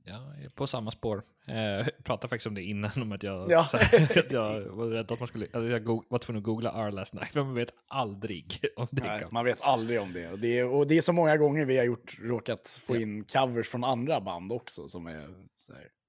Jag 0.08 0.16
är 0.44 0.50
på 0.50 0.68
samma 0.68 0.92
spår. 0.92 1.24
Eh, 1.48 1.56
Jag 1.58 1.86
pratade 2.04 2.30
faktiskt 2.30 2.48
om 2.48 2.54
det 2.56 2.64
innan, 2.64 2.92
om 3.02 3.12
att 3.12 3.24
jag, 3.24 3.52
Ja. 3.52 3.66
här, 3.74 4.20
att 4.26 4.32
jag 4.32 4.62
var 4.62 4.88
rädd 4.88 5.12
att 5.12 5.20
man 5.20 5.28
skulle... 5.28 5.46
Att 5.54 5.70
jag 5.70 5.84
go- 5.84 6.04
var 6.10 6.20
tvungen 6.20 6.38
att 6.40 6.44
googla 6.44 6.86
Our 6.86 6.92
Last 6.92 7.14
Night, 7.14 7.28
för 7.28 7.44
man 7.44 7.54
vet 7.54 7.74
aldrig 7.88 8.46
om 8.76 8.88
det 8.92 9.04
Nej, 9.04 9.26
man 9.32 9.46
vet 9.46 9.62
aldrig 9.62 10.02
om 10.02 10.14
det. 10.14 10.32
Och, 10.32 10.40
det 10.40 10.60
är. 10.60 10.66
och 10.66 10.88
det 10.88 10.98
är 10.98 11.02
så 11.02 11.14
många 11.14 11.38
gånger 11.38 11.66
vi 11.66 11.78
har 11.78 11.84
gjort, 11.86 12.18
råkat 12.22 12.68
få 12.68 12.96
in 12.96 13.24
covers 13.24 13.68
från 13.70 13.84
andra 13.84 14.22
band 14.22 14.52
också. 14.52 14.88
Som 14.88 15.08
är 15.08 15.22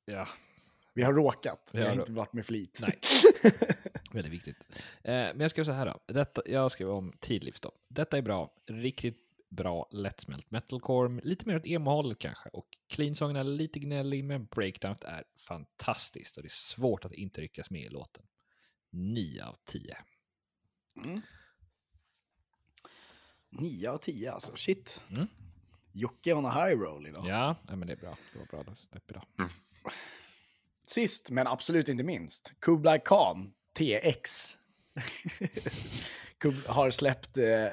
Ja, 0.07 0.27
vi 0.95 1.03
har 1.03 1.13
råkat, 1.13 1.71
Vi 1.73 1.81
har 1.81 1.89
har 1.89 1.95
inte 1.97 2.13
varit 2.13 2.33
med 2.33 2.47
flit. 2.47 2.79
Nej. 2.81 2.99
väldigt 4.13 4.33
viktigt. 4.33 4.69
Eh, 5.03 5.13
men 5.13 5.41
jag 5.41 5.51
skrev 5.51 5.65
så 5.65 5.73
här 5.73 5.87
då. 5.87 6.15
Detta, 6.15 6.43
jag 6.47 6.71
skrev 6.71 6.91
om 6.91 7.13
Tidlivs 7.21 7.61
då. 7.61 7.73
Detta 7.89 8.19
är 8.19 8.23
bra. 8.23 8.51
Riktigt 8.67 9.19
bra 9.49 9.89
lättsmält 9.91 10.51
metalcore. 10.51 11.21
Lite 11.23 11.49
mer 11.49 11.57
åt 11.57 11.67
emo-hållet 11.67 12.19
kanske. 12.19 12.49
Och 12.49 12.67
clean-sången 12.89 13.37
är 13.37 13.45
lite 13.45 13.79
gnällig, 13.79 14.25
men 14.25 14.47
breakdownet 14.47 15.05
är 15.05 15.25
fantastiskt. 15.37 16.37
Och 16.37 16.43
det 16.43 16.47
är 16.47 16.51
svårt 16.51 17.05
att 17.05 17.13
inte 17.13 17.41
ryckas 17.41 17.71
med 17.71 17.83
i 17.83 17.89
låten. 17.89 18.25
9 18.91 19.45
av 19.45 19.57
10. 19.65 19.97
Mm. 21.05 21.21
9 23.51 23.91
av 23.91 23.97
10 23.97 24.33
alltså, 24.33 24.57
shit. 24.57 25.03
Mm. 25.11 25.27
Jocke 25.93 26.33
on 26.33 26.47
a 26.47 26.51
high 26.51 26.79
roll 26.79 27.07
idag. 27.07 27.27
Ja, 27.29 27.57
men 27.69 27.87
det 27.87 27.93
är 27.93 27.97
bra. 27.97 28.17
Det 28.33 28.39
var 28.39 28.47
bra. 28.47 28.63
Då 28.63 28.75
släpper 28.75 29.15
jag. 29.15 29.49
Sist, 30.87 31.31
men 31.31 31.47
absolut 31.47 31.89
inte 31.89 32.05
minst, 32.05 32.53
Kublai 32.61 33.01
Khan, 33.05 33.53
TX. 33.79 34.59
Har 36.67 36.91
släppt, 36.91 37.37
eh, 37.37 37.67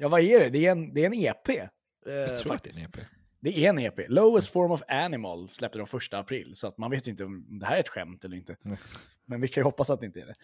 ja 0.00 0.08
vad 0.08 0.20
är 0.20 0.40
det? 0.40 0.48
Det 0.50 0.66
är 0.66 0.70
en, 0.72 0.94
det 0.94 1.02
är 1.02 1.06
en 1.06 1.14
EP. 1.14 1.48
eh, 1.48 1.64
Jag 2.06 2.36
tror 2.36 2.52
faktiskt. 2.52 2.78
att 2.86 2.92
det 2.92 2.98
är 3.00 3.02
en 3.02 3.04
EP. 3.04 3.10
Det 3.42 3.58
är 3.66 3.68
en 3.70 3.78
EP. 3.78 4.08
Lowest 4.08 4.48
Form 4.48 4.70
of 4.72 4.82
Animal 4.88 5.48
släppte 5.48 5.78
de 5.78 5.86
första 5.86 6.18
april, 6.18 6.52
så 6.56 6.66
att 6.66 6.78
man 6.78 6.90
vet 6.90 7.06
inte 7.06 7.24
om 7.24 7.58
det 7.60 7.66
här 7.66 7.76
är 7.76 7.80
ett 7.80 7.88
skämt 7.88 8.24
eller 8.24 8.36
inte. 8.36 8.56
Nej. 8.62 8.78
Men 9.26 9.40
vi 9.40 9.48
kan 9.48 9.60
ju 9.60 9.64
hoppas 9.64 9.90
att 9.90 10.00
det 10.00 10.06
inte 10.06 10.20
är 10.20 10.26
det. 10.26 10.34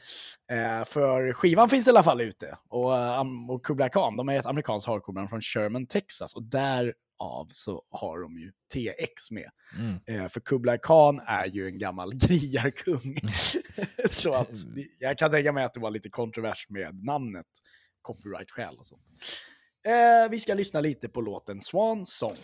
Eh, 0.55 0.85
för 0.85 1.33
skivan 1.33 1.69
finns 1.69 1.87
i 1.87 1.91
alla 1.91 2.03
fall 2.03 2.21
ute. 2.21 2.59
Och, 2.69 2.97
eh, 2.97 3.23
och 3.49 3.65
Kubla 3.67 3.89
Khan, 3.89 4.17
de 4.17 4.29
är 4.29 4.35
ett 4.39 4.47
amerikanskt 4.47 4.87
hardcore 4.87 5.29
från 5.29 5.41
Sherman, 5.41 5.87
Texas. 5.87 6.35
Och 6.37 6.43
därav 6.43 7.49
så 7.51 7.83
har 7.91 8.21
de 8.21 8.39
ju 8.39 8.53
TX 8.75 9.31
med. 9.31 9.51
Mm. 9.79 10.01
Eh, 10.07 10.29
för 10.29 10.41
Kublai 10.41 10.79
Khan 10.83 11.21
är 11.27 11.47
ju 11.47 11.67
en 11.67 11.79
gammal 11.79 12.21
krigarkung. 12.21 13.19
så 14.09 14.35
att 14.35 14.51
jag 14.99 15.19
kan 15.19 15.31
tänka 15.31 15.53
mig 15.53 15.65
att 15.65 15.75
det 15.75 15.81
var 15.81 15.91
lite 15.91 16.09
kontrovers 16.11 16.67
med 16.69 17.05
namnet, 17.05 17.47
copyright-skäl 18.07 18.75
och 18.79 18.87
sånt. 18.87 19.03
Eh, 19.87 20.31
vi 20.31 20.41
ska 20.41 20.55
lyssna 20.55 20.81
lite 20.81 21.09
på 21.09 21.21
låten 21.21 21.61
Swan 21.61 22.07
Song. 22.07 22.37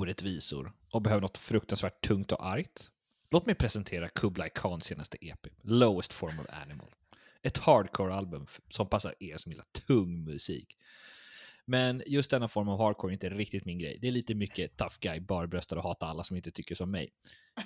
orättvisor 0.00 0.72
och 0.92 1.02
behöver 1.02 1.20
något 1.20 1.38
fruktansvärt 1.38 2.06
tungt 2.06 2.32
och 2.32 2.46
argt? 2.46 2.90
Låt 3.32 3.46
mig 3.46 3.54
presentera 3.54 4.08
Kublai 4.08 4.50
Khans 4.54 4.84
senaste 4.84 5.16
EP, 5.20 5.46
Lowest 5.62 6.12
Form 6.12 6.40
of 6.40 6.46
Animal. 6.62 6.86
Ett 7.42 7.58
hardcore-album 7.58 8.46
som 8.68 8.88
passar 8.88 9.14
er 9.20 9.36
som 9.36 9.52
gillar 9.52 9.64
tung 9.86 10.24
musik. 10.24 10.76
Men 11.64 12.02
just 12.06 12.30
denna 12.30 12.48
form 12.48 12.68
av 12.68 12.78
hardcore 12.78 13.10
är 13.10 13.12
inte 13.12 13.28
riktigt 13.28 13.64
min 13.64 13.78
grej. 13.78 13.98
Det 14.00 14.08
är 14.08 14.12
lite 14.12 14.34
mycket 14.34 14.76
tough 14.76 14.94
guy, 15.00 15.20
barbröstad 15.20 15.76
och 15.76 15.82
hata 15.82 16.06
alla 16.06 16.24
som 16.24 16.36
inte 16.36 16.50
tycker 16.50 16.74
som 16.74 16.90
mig. 16.90 17.10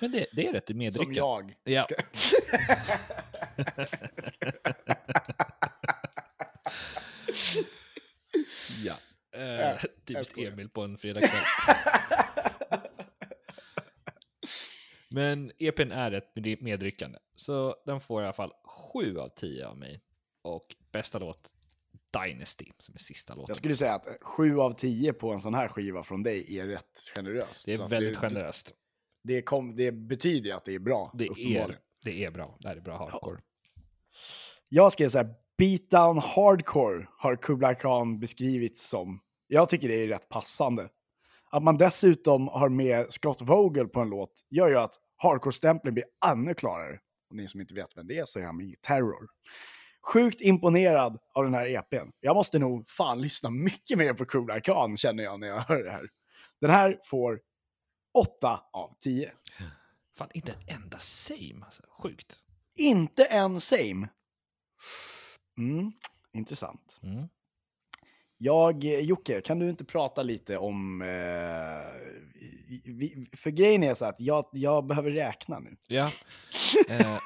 Men 0.00 0.12
det, 0.12 0.26
det 0.32 0.46
är 0.46 0.52
rätt 0.52 0.66
Som 0.66 0.78
medryckande. 0.78 1.20
jag. 1.20 1.54
Ja. 1.64 1.86
ja. 8.84 8.96
Eh, 9.38 9.78
typiskt 10.04 10.32
skojar. 10.32 10.52
Emil 10.52 10.68
på 10.68 10.82
en 10.82 10.98
fredagkväll. 10.98 11.42
Men 15.14 15.52
EPn 15.58 15.92
är 15.92 16.12
ett 16.12 16.36
med- 16.36 16.62
medryckande. 16.62 17.18
Så 17.36 17.76
den 17.86 18.00
får 18.00 18.22
i 18.22 18.24
alla 18.24 18.32
fall 18.32 18.52
7 18.92 19.18
av 19.18 19.28
10 19.28 19.66
av 19.66 19.78
mig. 19.78 20.00
Och 20.42 20.76
bästa 20.92 21.18
låt, 21.18 21.52
Dynasty, 22.22 22.66
som 22.78 22.94
är 22.94 22.98
sista 22.98 23.34
låten. 23.34 23.44
Jag 23.48 23.56
skulle 23.56 23.76
säga 23.76 23.94
att 23.94 24.06
7 24.20 24.58
av 24.58 24.72
10 24.72 25.12
på 25.12 25.32
en 25.32 25.40
sån 25.40 25.54
här 25.54 25.68
skiva 25.68 26.02
från 26.02 26.22
dig 26.22 26.58
är 26.58 26.66
rätt 26.66 27.12
generöst. 27.16 27.66
det 27.66 27.74
är 27.74 27.88
väldigt 27.88 28.16
generöst. 28.16 28.74
Det, 29.22 29.42
kom, 29.42 29.76
det 29.76 29.92
betyder 29.92 30.50
ju 30.50 30.56
att 30.56 30.64
det 30.64 30.74
är 30.74 30.78
bra. 30.78 31.10
Det 31.14 31.24
är, 31.24 31.78
det 32.04 32.24
är 32.24 32.30
bra. 32.30 32.56
Det 32.60 32.68
här 32.68 32.76
är 32.76 32.80
bra 32.80 32.98
hardcore. 32.98 33.40
Jag 34.68 34.92
ska 34.92 35.10
säga 35.10 35.34
beatdown 35.58 36.18
hardcore 36.18 37.06
har 37.18 37.36
Kublai 37.36 37.74
Khan 37.74 38.20
beskrivits 38.20 38.88
som. 38.88 39.20
Jag 39.46 39.68
tycker 39.68 39.88
det 39.88 39.94
är 39.94 40.08
rätt 40.08 40.28
passande. 40.28 40.88
Att 41.50 41.62
man 41.62 41.78
dessutom 41.78 42.48
har 42.48 42.68
med 42.68 43.12
Scott 43.12 43.40
Vogel 43.40 43.88
på 43.88 44.00
en 44.00 44.08
låt 44.08 44.46
gör 44.50 44.68
ju 44.68 44.78
att 44.78 45.00
hardcore-stämpeln 45.24 45.94
blir 45.94 46.04
ännu 46.26 46.54
klarare. 46.54 46.98
Och 47.30 47.36
ni 47.36 47.48
som 47.48 47.60
inte 47.60 47.74
vet 47.74 47.96
vem 47.96 48.06
det 48.06 48.18
är 48.18 48.24
så 48.24 48.38
är 48.38 48.44
han 48.44 48.56
med 48.56 48.66
i 48.66 48.76
Terror. 48.80 49.28
Sjukt 50.02 50.40
imponerad 50.40 51.18
av 51.34 51.44
den 51.44 51.54
här 51.54 51.66
EPn. 51.66 52.10
Jag 52.20 52.36
måste 52.36 52.58
nog 52.58 52.88
fan 52.88 53.20
lyssna 53.20 53.50
mycket 53.50 53.98
mer 53.98 54.12
på 54.12 54.24
Kublai 54.24 54.60
Khan 54.60 54.96
känner 54.96 55.24
jag 55.24 55.40
när 55.40 55.46
jag 55.46 55.60
hör 55.60 55.84
det 55.84 55.90
här. 55.90 56.08
Den 56.60 56.70
här 56.70 56.98
får 57.02 57.40
8 58.14 58.60
av 58.72 58.94
10. 59.00 59.32
Fan, 60.16 60.28
inte 60.34 60.52
en 60.52 60.82
enda 60.82 60.98
same. 60.98 61.64
Alltså. 61.64 61.82
Sjukt. 62.02 62.40
Inte 62.78 63.24
en 63.24 63.60
same. 63.60 64.08
Mm, 65.58 65.92
intressant. 66.32 67.00
Mm. 67.02 67.28
Jag, 68.38 68.84
eh, 68.84 69.00
Jocke, 69.00 69.40
kan 69.40 69.58
du 69.58 69.68
inte 69.70 69.84
prata 69.84 70.22
lite 70.22 70.58
om... 70.58 71.02
Eh, 71.02 71.08
vi, 72.84 73.26
för 73.36 73.50
grejen 73.50 73.82
är 73.82 73.94
så 73.94 74.04
att 74.04 74.20
jag, 74.20 74.44
jag 74.52 74.86
behöver 74.86 75.10
räkna 75.10 75.58
nu. 75.58 75.76
Ja. 75.86 76.10
Eh, 76.88 77.18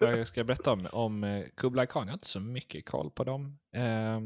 men 0.00 0.18
vad 0.18 0.26
ska 0.28 0.40
jag 0.40 0.46
berätta 0.46 0.72
om? 0.72 0.88
Om 0.92 1.24
eh, 1.24 1.44
Kublai 1.56 1.86
Khan? 1.86 2.02
Jag 2.06 2.12
har 2.12 2.16
inte 2.16 2.28
så 2.28 2.40
mycket 2.40 2.86
koll 2.88 3.10
på 3.10 3.24
dem. 3.24 3.58
Eh, 3.72 4.20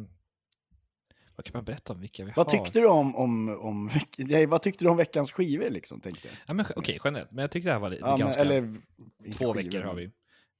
vad 1.36 1.44
kan 1.44 1.52
man 1.52 1.64
berätta 1.64 1.92
om 1.92 2.00
vilka 2.00 2.24
vi 2.24 2.32
Vad 2.36 2.52
har? 2.52 2.58
tyckte 2.58 2.80
du 2.80 2.86
om, 2.86 3.16
om, 3.16 3.48
om 3.48 3.90
nej, 4.18 4.46
vad 4.46 4.62
tyckte 4.62 4.84
du 4.84 4.88
om 4.88 4.96
veckans 4.96 5.32
skivor 5.32 5.70
liksom, 5.70 6.00
tänkte 6.00 6.28
jag? 6.28 6.36
Ja, 6.46 6.54
men, 6.54 6.66
Okej, 6.76 6.98
generellt. 7.04 7.30
Men 7.30 7.42
jag 7.42 7.50
tyckte 7.50 7.68
det 7.68 7.72
här 7.72 7.80
var 7.80 7.90
lite 7.90 8.02
Ja, 8.02 8.10
men, 8.10 8.18
ganska... 8.18 8.40
eller, 8.40 8.56
inte 8.58 9.38
två 9.38 9.52
skivor, 9.54 9.54
veckor 9.54 9.80
har 9.80 9.94
men- 9.94 9.96
vi. 9.96 10.10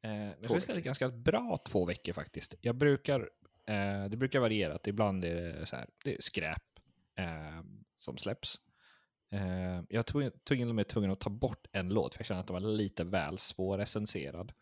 Eh, 0.09 0.25
jag 0.27 0.45
skulle 0.45 0.61
säga 0.61 0.75
det 0.75 0.81
är 0.81 0.85
ganska 0.85 1.09
bra 1.09 1.59
två 1.67 1.85
veckor 1.85 2.13
faktiskt. 2.13 2.55
Jag 2.61 2.75
brukar, 2.77 3.29
eh, 3.67 4.05
det 4.11 4.17
brukar 4.17 4.41
variera. 4.41 4.79
Ibland 4.87 5.25
är 5.25 5.35
det, 5.35 5.67
så 5.67 5.77
här, 5.77 5.87
det 6.05 6.15
är 6.17 6.23
skräp 6.23 6.63
eh, 7.19 7.61
som 7.97 8.17
släpps. 8.17 8.61
Eh, 9.33 9.83
jag 9.89 10.07
tog, 10.07 10.45
tog 10.45 10.59
in 10.59 10.75
mig 10.75 10.85
tvungen 10.85 11.11
att 11.11 11.21
ta 11.21 11.31
bort 11.31 11.67
en 11.73 11.89
låt 11.89 12.15
för 12.15 12.21
jag 12.21 12.27
kände 12.27 12.41
att 12.41 12.47
den 12.47 12.55
var 12.55 12.61
lite 12.61 13.05
väl 13.05 13.39
svårrecenserad. 13.39 14.53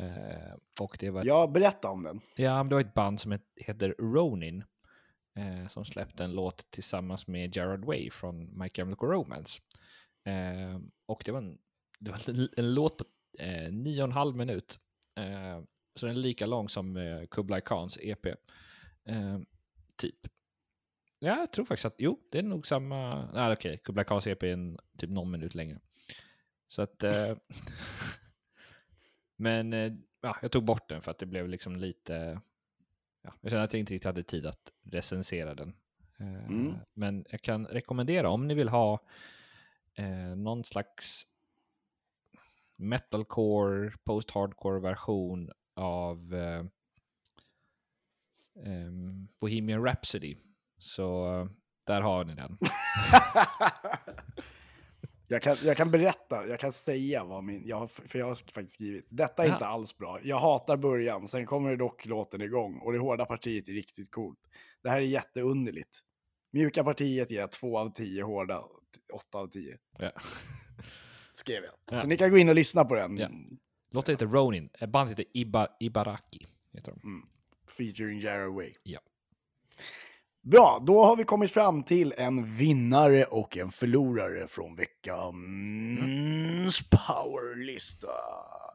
Eh, 0.00 0.54
och 0.80 0.96
det 1.00 1.10
var 1.10 1.24
Ja, 1.24 1.46
berätta 1.46 1.88
om 1.90 2.02
den. 2.02 2.20
Ja, 2.36 2.64
det 2.64 2.74
var 2.74 2.80
ett 2.80 2.94
band 2.94 3.20
som 3.20 3.32
het- 3.32 3.52
heter 3.56 3.94
Ronin 3.98 4.64
eh, 5.38 5.68
som 5.68 5.84
släppte 5.84 6.24
en 6.24 6.32
låt 6.32 6.70
tillsammans 6.70 7.26
med 7.26 7.56
Gerard 7.56 7.84
Way 7.84 8.10
från 8.10 8.58
My 8.58 8.68
Chemical 8.68 9.08
Romance. 9.08 9.60
Och 11.06 11.22
det 11.26 11.32
var 11.32 11.38
en, 11.38 11.58
det 11.98 12.10
var 12.10 12.30
en, 12.30 12.48
en 12.56 12.74
låt 12.74 12.98
på 12.98 13.04
nio 13.70 14.02
och 14.02 14.08
en 14.08 14.12
halv 14.12 14.36
minut. 14.36 14.80
Så 15.94 16.06
den 16.06 16.16
är 16.16 16.20
lika 16.20 16.46
lång 16.46 16.68
som 16.68 16.96
eh, 16.96 17.26
Kublai 17.26 17.60
Khans 17.60 17.98
EP. 18.02 18.26
Eh, 19.04 19.38
typ. 19.96 20.16
Ja, 21.18 21.38
jag 21.38 21.52
tror 21.52 21.64
faktiskt 21.64 21.84
att, 21.84 21.94
jo, 21.98 22.20
det 22.30 22.38
är 22.38 22.42
nog 22.42 22.66
samma. 22.66 23.30
Nej, 23.32 23.52
okej, 23.52 23.78
Kublai 23.84 24.04
Khans 24.04 24.26
EP 24.26 24.42
är 24.42 24.52
en, 24.52 24.78
typ 24.98 25.10
någon 25.10 25.30
minut 25.30 25.54
längre. 25.54 25.80
Så 26.68 26.82
att... 26.82 27.02
Eh, 27.02 27.36
men 29.36 29.72
eh, 29.72 29.92
ja, 30.20 30.36
jag 30.42 30.52
tog 30.52 30.64
bort 30.64 30.88
den 30.88 31.02
för 31.02 31.10
att 31.10 31.18
det 31.18 31.26
blev 31.26 31.48
liksom 31.48 31.76
lite... 31.76 32.40
Ja, 33.22 33.34
jag 33.40 33.50
kände 33.50 33.64
att 33.64 33.72
jag 33.72 33.80
inte 33.80 33.94
riktigt 33.94 34.06
hade 34.06 34.22
tid 34.22 34.46
att 34.46 34.72
recensera 34.82 35.54
den. 35.54 35.68
Eh, 36.18 36.46
Mm. 36.46 36.74
Men 36.94 37.24
jag 37.30 37.40
kan 37.40 37.66
rekommendera 37.66 38.30
om 38.30 38.46
ni 38.46 38.54
vill 38.54 38.68
ha 38.68 39.00
eh, 39.94 40.36
någon 40.36 40.64
slags 40.64 41.26
metalcore, 42.76 43.92
post-hardcore 44.04 44.80
version 44.80 45.50
av 45.76 46.34
eh, 46.34 46.64
ehm, 48.66 49.28
Bohemian 49.40 49.84
Rhapsody. 49.84 50.36
Så 50.78 51.48
där 51.86 52.00
har 52.00 52.24
ni 52.24 52.34
den. 52.34 52.58
jag, 55.28 55.42
kan, 55.42 55.56
jag 55.62 55.76
kan 55.76 55.90
berätta, 55.90 56.46
jag 56.46 56.60
kan 56.60 56.72
säga 56.72 57.24
vad 57.24 57.44
min, 57.44 57.62
jag 57.66 57.76
har, 57.78 57.86
för 57.86 58.18
jag 58.18 58.26
har 58.26 58.34
faktiskt 58.34 58.74
skrivit. 58.74 59.08
Detta 59.10 59.42
är 59.44 59.46
Ja. 59.48 59.52
inte 59.52 59.66
alls 59.66 59.98
bra. 59.98 60.20
Jag 60.22 60.38
hatar 60.40 60.76
början, 60.76 61.28
sen 61.28 61.46
kommer 61.46 61.76
dock 61.76 62.06
låten 62.06 62.40
igång 62.42 62.78
och 62.78 62.92
det 62.92 62.98
hårda 62.98 63.24
partiet 63.26 63.68
är 63.68 63.72
riktigt 63.72 64.10
coolt. 64.10 64.40
Det 64.82 64.90
här 64.90 64.96
är 64.96 65.00
jätteunderligt. 65.00 65.98
Mjuka 66.52 66.84
partiet 66.84 67.30
ger 67.30 67.46
2 67.46 67.78
av 67.78 67.88
10, 67.92 68.22
hårda 68.22 68.62
8 69.12 69.38
av 69.38 69.46
10. 69.46 69.78
Ja. 69.98 70.10
Skrev 71.32 71.64
jag. 71.64 71.72
Ja. 71.90 71.98
Så 71.98 72.06
ni 72.06 72.16
kan 72.16 72.30
gå 72.30 72.38
in 72.38 72.48
och 72.48 72.54
lyssna 72.54 72.84
på 72.84 72.94
den. 72.94 73.16
Ja. 73.16 73.28
Låten 73.94 74.12
heter 74.12 74.26
Ronin. 74.26 74.68
Eh, 74.80 74.88
Bandet 74.88 75.18
heter 75.18 75.30
Iba, 75.34 75.68
Ibaraki. 75.80 76.46
Heter 76.72 76.92
de. 76.92 77.00
Mm. 77.08 77.26
Featuring 77.68 78.20
Jared 78.20 78.52
Way. 78.52 78.72
Ja. 78.82 79.00
Bra, 80.42 80.82
då 80.86 81.04
har 81.04 81.16
vi 81.16 81.24
kommit 81.24 81.50
fram 81.52 81.82
till 81.82 82.14
en 82.16 82.44
vinnare 82.44 83.24
och 83.24 83.56
en 83.56 83.70
förlorare 83.70 84.46
från 84.46 84.76
veckans 84.76 85.22
powerlista. 86.90 88.06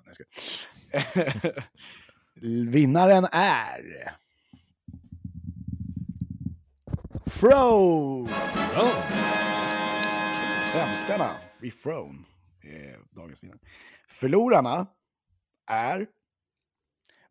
Jag 0.05 0.15
skojar. 0.15 0.29
Vinnaren 2.71 3.27
är... 3.31 4.15
Oh. 7.41 8.29
Svenskarna, 10.71 11.35
Free 11.59 11.71
Throne, 11.71 12.19
är 12.63 12.99
dagens 13.15 13.43
vinnare. 13.43 13.59
Förlorarna 14.07 14.87
är 15.69 16.07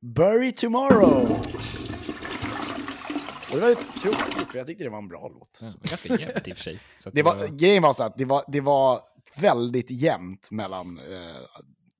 Bury 0.01 0.53
Tomorrow. 0.53 1.31
Och 3.51 3.55
det 3.57 3.61
var 3.61 3.69
lite 3.69 3.99
tråkigt, 4.01 4.51
för 4.51 4.59
jag 4.59 4.67
tyckte 4.67 4.85
det 4.85 4.91
var 4.91 4.99
en 4.99 5.09
bra 5.09 5.29
låt. 5.29 5.59
Ja, 5.63 5.69
ganska 5.83 6.17
jämnt 6.17 6.49
i 6.49 6.53
och 6.53 6.57
för 6.57 6.63
sig. 6.65 6.81
Så 7.01 7.09
att 7.09 7.15
Det 7.15 7.23
var, 7.23 7.47
grejen 7.49 7.83
var 7.83 7.93
så 7.93 8.03
att 8.03 8.17
det 8.19 8.25
var, 8.25 8.45
det 8.49 8.61
var 8.61 9.01
väldigt 9.41 9.91
jämnt 9.91 10.51
mellan... 10.51 10.99
Eh, 10.99 11.37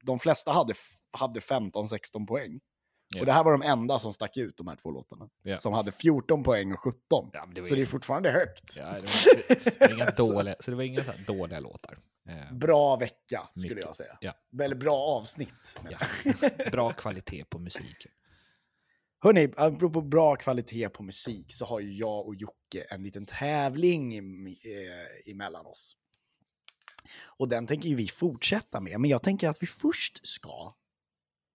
de 0.03 0.19
flesta 0.19 0.53
hade, 0.53 0.75
hade 1.13 1.41
15-16 1.41 2.27
poäng. 2.27 2.61
Ja. 3.15 3.21
Och 3.21 3.27
det 3.27 3.33
här 3.33 3.45
var 3.45 3.53
de 3.53 3.63
enda 3.63 3.99
som 3.99 4.13
stack 4.13 4.37
ut, 4.37 4.57
de 4.57 4.69
här 4.69 4.77
två 4.77 4.91
låtarna. 4.91 5.29
Ja. 5.43 5.59
Som 5.59 5.73
hade 5.73 5.93
14 5.93 6.43
poäng 6.43 6.73
och 6.73 6.81
17. 6.81 7.01
Ja, 7.33 7.47
det 7.55 7.61
var 7.61 7.67
så 7.67 7.75
ju- 7.75 7.77
det 7.77 7.83
är 7.83 7.87
fortfarande 7.87 8.31
högt. 8.31 8.77
Ja, 8.79 8.85
det 8.85 8.91
var, 8.91 9.79
det 9.79 9.81
var 9.81 9.95
inga 9.95 10.11
dåliga, 10.17 10.55
så 10.61 10.71
det 10.71 10.77
var 10.77 10.85
inga 10.85 11.05
så 11.05 11.13
dåliga 11.27 11.61
låtar. 11.61 11.99
Eh, 12.29 12.53
Bra 12.53 12.97
vecka, 12.97 13.49
skulle 13.57 13.75
Mycket. 13.75 13.87
jag 13.87 13.97
säga. 13.97 14.19
Ja. 14.21 14.33
Väldigt 14.51 14.81
bra 14.81 14.97
avsnitt. 14.97 15.81
ja. 15.91 15.99
Bra 16.73 16.93
kvalitet 16.93 17.45
på 17.45 17.59
musiken. 17.59 18.13
Hörni, 19.21 19.53
apropå 19.57 20.01
bra 20.03 20.37
kvalitet 20.37 20.89
på 20.89 21.03
musik 21.03 21.53
så 21.53 21.65
har 21.65 21.81
ju 21.81 21.93
jag 21.93 22.27
och 22.27 22.35
Jocke 22.35 22.87
en 22.91 23.03
liten 23.03 23.27
tävling 23.27 24.17
eh, 24.17 25.31
emellan 25.33 25.67
oss. 25.67 25.97
Och 27.23 27.49
den 27.49 27.67
tänker 27.67 27.89
ju 27.89 27.95
vi 27.95 28.09
fortsätta 28.09 28.81
med, 28.81 29.01
men 29.01 29.11
jag 29.11 29.23
tänker 29.23 29.49
att 29.49 29.63
vi 29.63 29.67
först 29.67 30.27
ska 30.27 30.75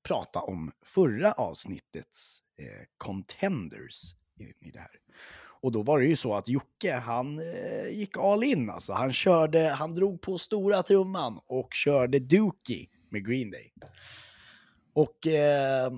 prata 0.04 0.40
om 0.42 0.72
förra 0.82 1.32
avsnittets 1.32 2.40
eh, 2.58 2.86
contenders 2.98 4.16
i, 4.40 4.68
i 4.68 4.72
det 4.72 4.80
här. 4.80 5.00
Och 5.64 5.72
då 5.72 5.82
var 5.82 6.00
det 6.00 6.06
ju 6.06 6.16
så 6.16 6.36
att 6.36 6.48
Jocke, 6.48 6.94
han 6.94 7.40
eh, 7.40 7.88
gick 7.88 8.18
all 8.18 8.44
in 8.44 8.70
alltså. 8.70 8.94
Han 8.94 9.14
körde, 9.14 9.70
han 9.70 9.94
drog 9.94 10.22
på 10.22 10.38
stora 10.38 10.84
trumman 10.84 11.40
och 11.48 11.74
körde 11.74 12.20
Dookie 12.20 12.88
med 13.10 13.28
Green 13.28 13.52
Day. 13.52 13.74
Och 14.94 15.28
eh, 15.28 15.94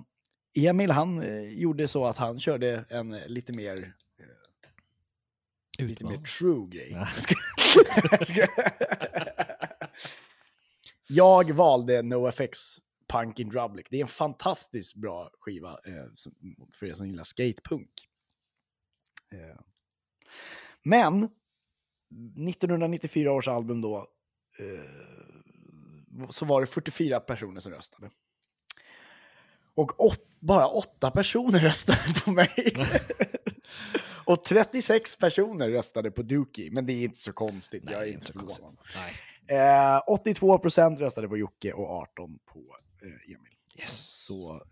Emil, 0.58 0.92
han 0.92 1.22
eh, 1.22 1.42
gjorde 1.42 1.88
så 1.88 2.06
att 2.06 2.18
han 2.18 2.40
körde 2.40 2.86
en 2.90 3.14
eh, 3.14 3.28
lite 3.28 3.54
mer, 3.54 3.94
lite 5.78 6.06
mer 6.06 6.14
Utman. 6.14 6.24
true 6.40 6.68
grej. 6.70 6.90
Ja. 6.92 7.08
Jag 11.08 11.52
valde 11.52 12.02
NoFX 12.02 12.78
Punk 13.08 13.40
in 13.40 13.50
Drublic. 13.50 13.86
Det 13.90 13.98
är 13.98 14.02
en 14.02 14.08
fantastiskt 14.08 14.96
bra 14.96 15.30
skiva 15.40 15.70
eh, 15.70 16.06
för 16.72 16.86
er 16.86 16.94
som 16.94 17.08
gillar 17.08 17.24
skatepunk. 17.24 17.90
Eh. 19.36 19.56
Men 20.84 21.30
1994 22.48 23.32
års 23.32 23.48
album 23.48 23.82
då, 23.82 23.98
eh, 24.60 26.30
så 26.30 26.46
var 26.46 26.62
det 26.62 26.68
44 26.68 27.20
personer 27.20 27.62
som 27.62 27.72
röstade. 27.72 28.10
Och 29.76 30.06
åt, 30.06 30.28
bara 30.40 30.68
åtta 30.68 31.12
personer 31.12 31.60
röstade 31.70 32.14
på 32.26 32.32
mig. 32.32 32.76
Och 34.26 34.44
36 34.44 35.18
personer 35.18 35.70
röstade 35.70 36.12
på 36.12 36.22
Dookie, 36.22 36.72
men 36.72 36.86
det 36.86 36.94
är 36.94 37.04
inte 37.04 37.18
så 37.18 37.34
konstigt. 37.34 37.84
Nej, 37.84 37.94
jag 37.94 38.08
är 38.08 38.14
inte 38.14 38.34
förvånad. 38.34 38.78
Eh, 39.48 40.02
82% 40.08 41.00
röstade 41.00 41.28
på 41.28 41.38
Jocke 41.38 41.74
och 41.74 41.90
18 41.90 42.40
på 42.46 42.60
eh, 43.02 43.36
Emil. 43.36 43.54
Yes. 43.80 44.24
Så 44.26 44.64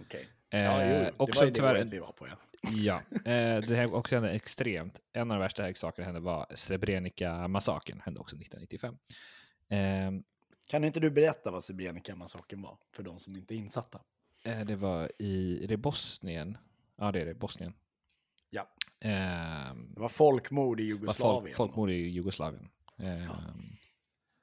Okej. 0.00 0.20
Eh, 0.20 0.26
Ja, 0.52 0.84
jo, 0.84 0.88
det 0.88 1.12
också 1.16 1.38
var 1.40 1.44
ju 1.44 1.50
det 1.50 1.56
tyvärr 1.56 1.84
vi 1.84 1.98
var 1.98 2.12
på. 2.12 2.26
Ja. 2.28 2.34
Ja, 2.74 3.02
eh, 3.14 3.60
det 3.66 3.74
här 3.76 3.94
också 3.94 4.14
hände 4.14 4.30
extremt. 4.30 5.00
En 5.12 5.30
av 5.30 5.36
de 5.36 5.40
värsta 5.40 5.74
sakerna 5.74 6.06
hände 6.06 6.20
var 6.20 6.46
Srebrenica-massakern, 6.54 8.00
hände 8.04 8.20
också 8.20 8.36
1995. 8.36 8.96
Eh, 9.68 10.22
Kan 10.66 10.84
inte 10.84 11.00
du 11.00 11.10
berätta 11.10 11.50
vad 11.50 11.64
Srebrenica-massakern 11.64 12.62
var? 12.62 12.78
För 12.92 13.02
de 13.02 13.20
som 13.20 13.36
inte 13.36 13.54
är 13.54 13.56
insatta. 13.56 14.00
eh, 14.44 14.60
det 14.60 14.76
var 14.76 15.12
i, 15.18 15.64
är 15.64 15.68
det 15.68 15.76
Bosnien? 15.76 16.58
Ja, 16.96 17.12
det 17.12 17.20
är 17.20 17.26
det, 17.26 17.34
Bosnien. 17.34 17.74
Ja. 18.50 18.68
Eh, 19.00 19.74
Det 19.74 20.00
var 20.00 20.08
folkmord 20.08 20.80
i 20.80 20.84
Jugoslavien. 20.84 21.42
folk, 21.42 21.56
folkmord 21.56 21.90
i 21.90 22.08
Jugoslavien. 22.08 22.68
Eh, 23.02 23.30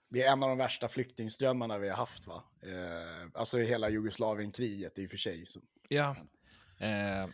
Det 0.09 0.23
är 0.23 0.31
en 0.31 0.43
av 0.43 0.49
de 0.49 0.57
värsta 0.57 0.87
flyktingströmmarna 0.87 1.77
vi 1.77 1.89
har 1.89 1.95
haft 1.95 2.27
va? 2.27 2.43
Eh, 2.63 3.29
alltså 3.33 3.57
hela 3.57 3.89
Jugoslavienkriget 3.89 4.99
i 4.99 5.05
och 5.05 5.09
för 5.09 5.17
sig. 5.17 5.45
Så. 5.45 5.61
Ja. 5.87 6.15
Eh, 6.77 7.27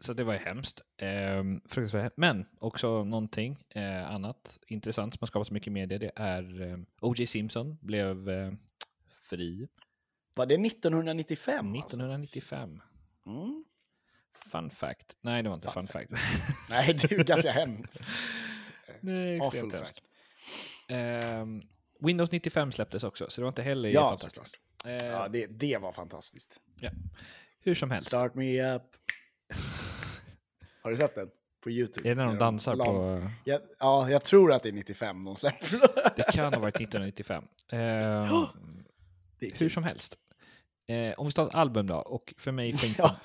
så 0.00 0.12
det 0.12 0.24
var 0.24 0.32
ju 0.32 0.38
hemskt. 0.38 0.80
Eh, 0.96 1.44
fruktansvärt. 1.68 2.12
Men 2.16 2.46
också 2.58 3.04
någonting 3.04 3.64
eh, 3.68 4.10
annat 4.10 4.58
intressant 4.66 5.14
som 5.14 5.18
har 5.20 5.26
skapats 5.26 5.50
mycket 5.50 5.72
media. 5.72 5.98
Det 5.98 6.12
är 6.16 6.72
eh, 6.72 6.78
O.J. 7.00 7.26
Simpson 7.26 7.78
blev 7.80 8.28
eh, 8.30 8.52
fri 9.30 9.68
Var 10.36 10.46
det 10.46 10.54
1995? 10.54 11.66
Alltså? 11.66 11.86
1995. 11.86 12.82
Mm. 13.26 13.64
Fun 14.52 14.70
fact. 14.70 15.16
Nej, 15.20 15.42
det 15.42 15.48
var 15.48 15.56
inte 15.56 15.70
fun, 15.70 15.86
Fun 15.86 16.00
fact. 16.00 16.12
Nej, 16.70 16.94
det 16.94 17.12
är 17.12 17.18
ju 17.18 17.24
ganska 17.24 17.50
hemskt. 17.52 18.00
Nej, 19.00 19.36
extremt 19.36 19.72
hemskt. 19.72 20.02
Ehm, 20.88 21.62
Windows 22.00 22.30
95 22.32 22.72
släpptes 22.72 23.04
också, 23.04 23.30
så 23.30 23.40
det 23.40 23.44
var 23.44 23.48
inte 23.48 23.62
heller 23.62 23.88
Ja, 23.88 24.08
fantastiskt. 24.08 24.56
Eh, 24.84 25.06
Ja, 25.06 25.28
det, 25.28 25.46
det 25.46 25.78
var 25.78 25.92
fantastiskt. 25.92 26.60
ja. 26.80 26.90
Hur 27.60 27.74
som 27.74 27.90
helst. 27.90 28.08
Start 28.08 28.34
me 28.34 28.74
up. 28.74 28.82
Har 30.82 30.90
du 30.90 30.96
sett 30.96 31.14
den? 31.14 31.30
På 31.60 31.70
YouTube? 31.70 32.10
Är 32.10 32.14
det 32.14 32.22
när 32.22 32.26
de 32.26 32.38
dansar 32.38 32.76
på... 32.76 33.22
Ja, 33.44 33.60
ja, 33.78 34.10
jag 34.10 34.24
tror 34.24 34.52
att 34.52 34.62
det 34.62 34.68
är 34.68 34.72
95 34.72 35.24
de 35.24 35.36
släpper. 35.36 35.80
Det 36.16 36.32
kan 36.32 36.52
ha 36.54 36.60
varit 36.60 36.76
1995. 36.76 37.44
Ehm, 37.72 38.28
Det 39.38 39.46
är 39.46 39.50
hur 39.50 39.58
kul. 39.58 39.70
som 39.70 39.84
helst. 39.84 40.16
Eh, 40.88 41.12
om 41.16 41.26
vi 41.26 41.32
tar 41.32 41.46
ett 41.46 41.54
album 41.54 41.86
då, 41.86 41.96
och 41.96 42.34
för 42.38 42.52
mig 42.52 42.72
finns, 42.76 42.98
Ja. 42.98 43.16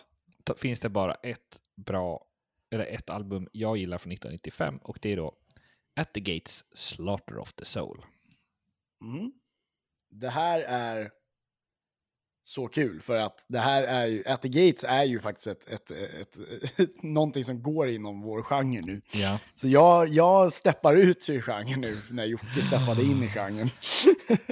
det, 0.43 0.59
finns 0.59 0.79
det 0.79 0.89
bara 0.89 1.13
ett 1.13 1.61
bra, 1.75 2.25
eller 2.71 2.85
ett 2.85 3.09
album 3.09 3.47
jag 3.51 3.77
gillar 3.77 3.97
från 3.97 4.11
1995 4.11 4.77
och 4.77 4.97
det 5.01 5.09
är 5.13 5.17
då 5.17 5.33
At 6.01 6.13
the 6.13 6.19
Gates 6.19 6.65
Slaughter 6.73 7.39
of 7.39 7.53
the 7.53 7.65
Soul. 7.65 8.05
Mm. 9.03 9.31
Det 10.11 10.29
här 10.29 10.59
är 10.59 11.11
så 12.43 12.67
kul 12.67 13.01
för 13.01 13.15
att 13.15 13.45
det 13.47 13.59
här 13.59 13.83
är 13.83 14.05
ju, 14.05 14.23
At 14.25 14.41
the 14.41 14.49
Gates 14.49 14.83
är 14.83 15.03
ju 15.03 15.19
faktiskt 15.19 15.47
ett, 15.47 15.67
ett, 15.67 15.91
ett, 15.91 16.37
ett, 16.79 17.03
någonting 17.03 17.43
som 17.43 17.63
går 17.63 17.89
inom 17.89 18.21
vår 18.21 18.43
genre 18.43 18.81
nu. 18.81 19.01
Ja. 19.11 19.39
Så 19.55 19.67
jag, 19.67 20.07
jag 20.07 20.53
steppar 20.53 20.95
ut 20.95 21.29
ur 21.29 21.41
genren 21.41 21.81
nu 21.81 21.97
när 22.11 22.25
Jocke 22.25 22.61
steppade 22.61 23.03
in 23.03 23.23
i 23.23 23.27
genren. 23.27 23.69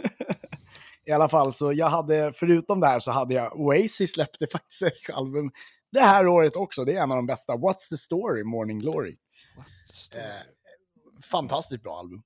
I 1.06 1.12
alla 1.12 1.30
fall, 1.30 1.54
så 1.54 1.74
jag 1.74 1.90
hade, 1.90 2.32
förutom 2.36 2.80
det 2.80 2.88
här 2.88 3.00
så 3.00 3.12
hade 3.12 3.34
jag, 3.34 3.60
Oasis 3.60 4.12
släppte 4.12 4.48
faktiskt 4.48 4.82
ett 4.82 5.10
album 5.14 5.52
det 5.92 6.02
här 6.02 6.28
året 6.28 6.56
också. 6.56 6.86
Det 6.86 6.94
är 6.94 7.04
en 7.04 7.12
av 7.12 7.18
de 7.18 7.26
bästa. 7.26 7.54
What's 7.54 7.90
the 7.90 7.98
story, 7.98 8.44
Morning 8.44 8.80
Glory. 8.80 9.18
Eh, 10.16 10.22
fantastiskt 11.32 11.84
bra 11.84 11.98
album. 12.00 12.22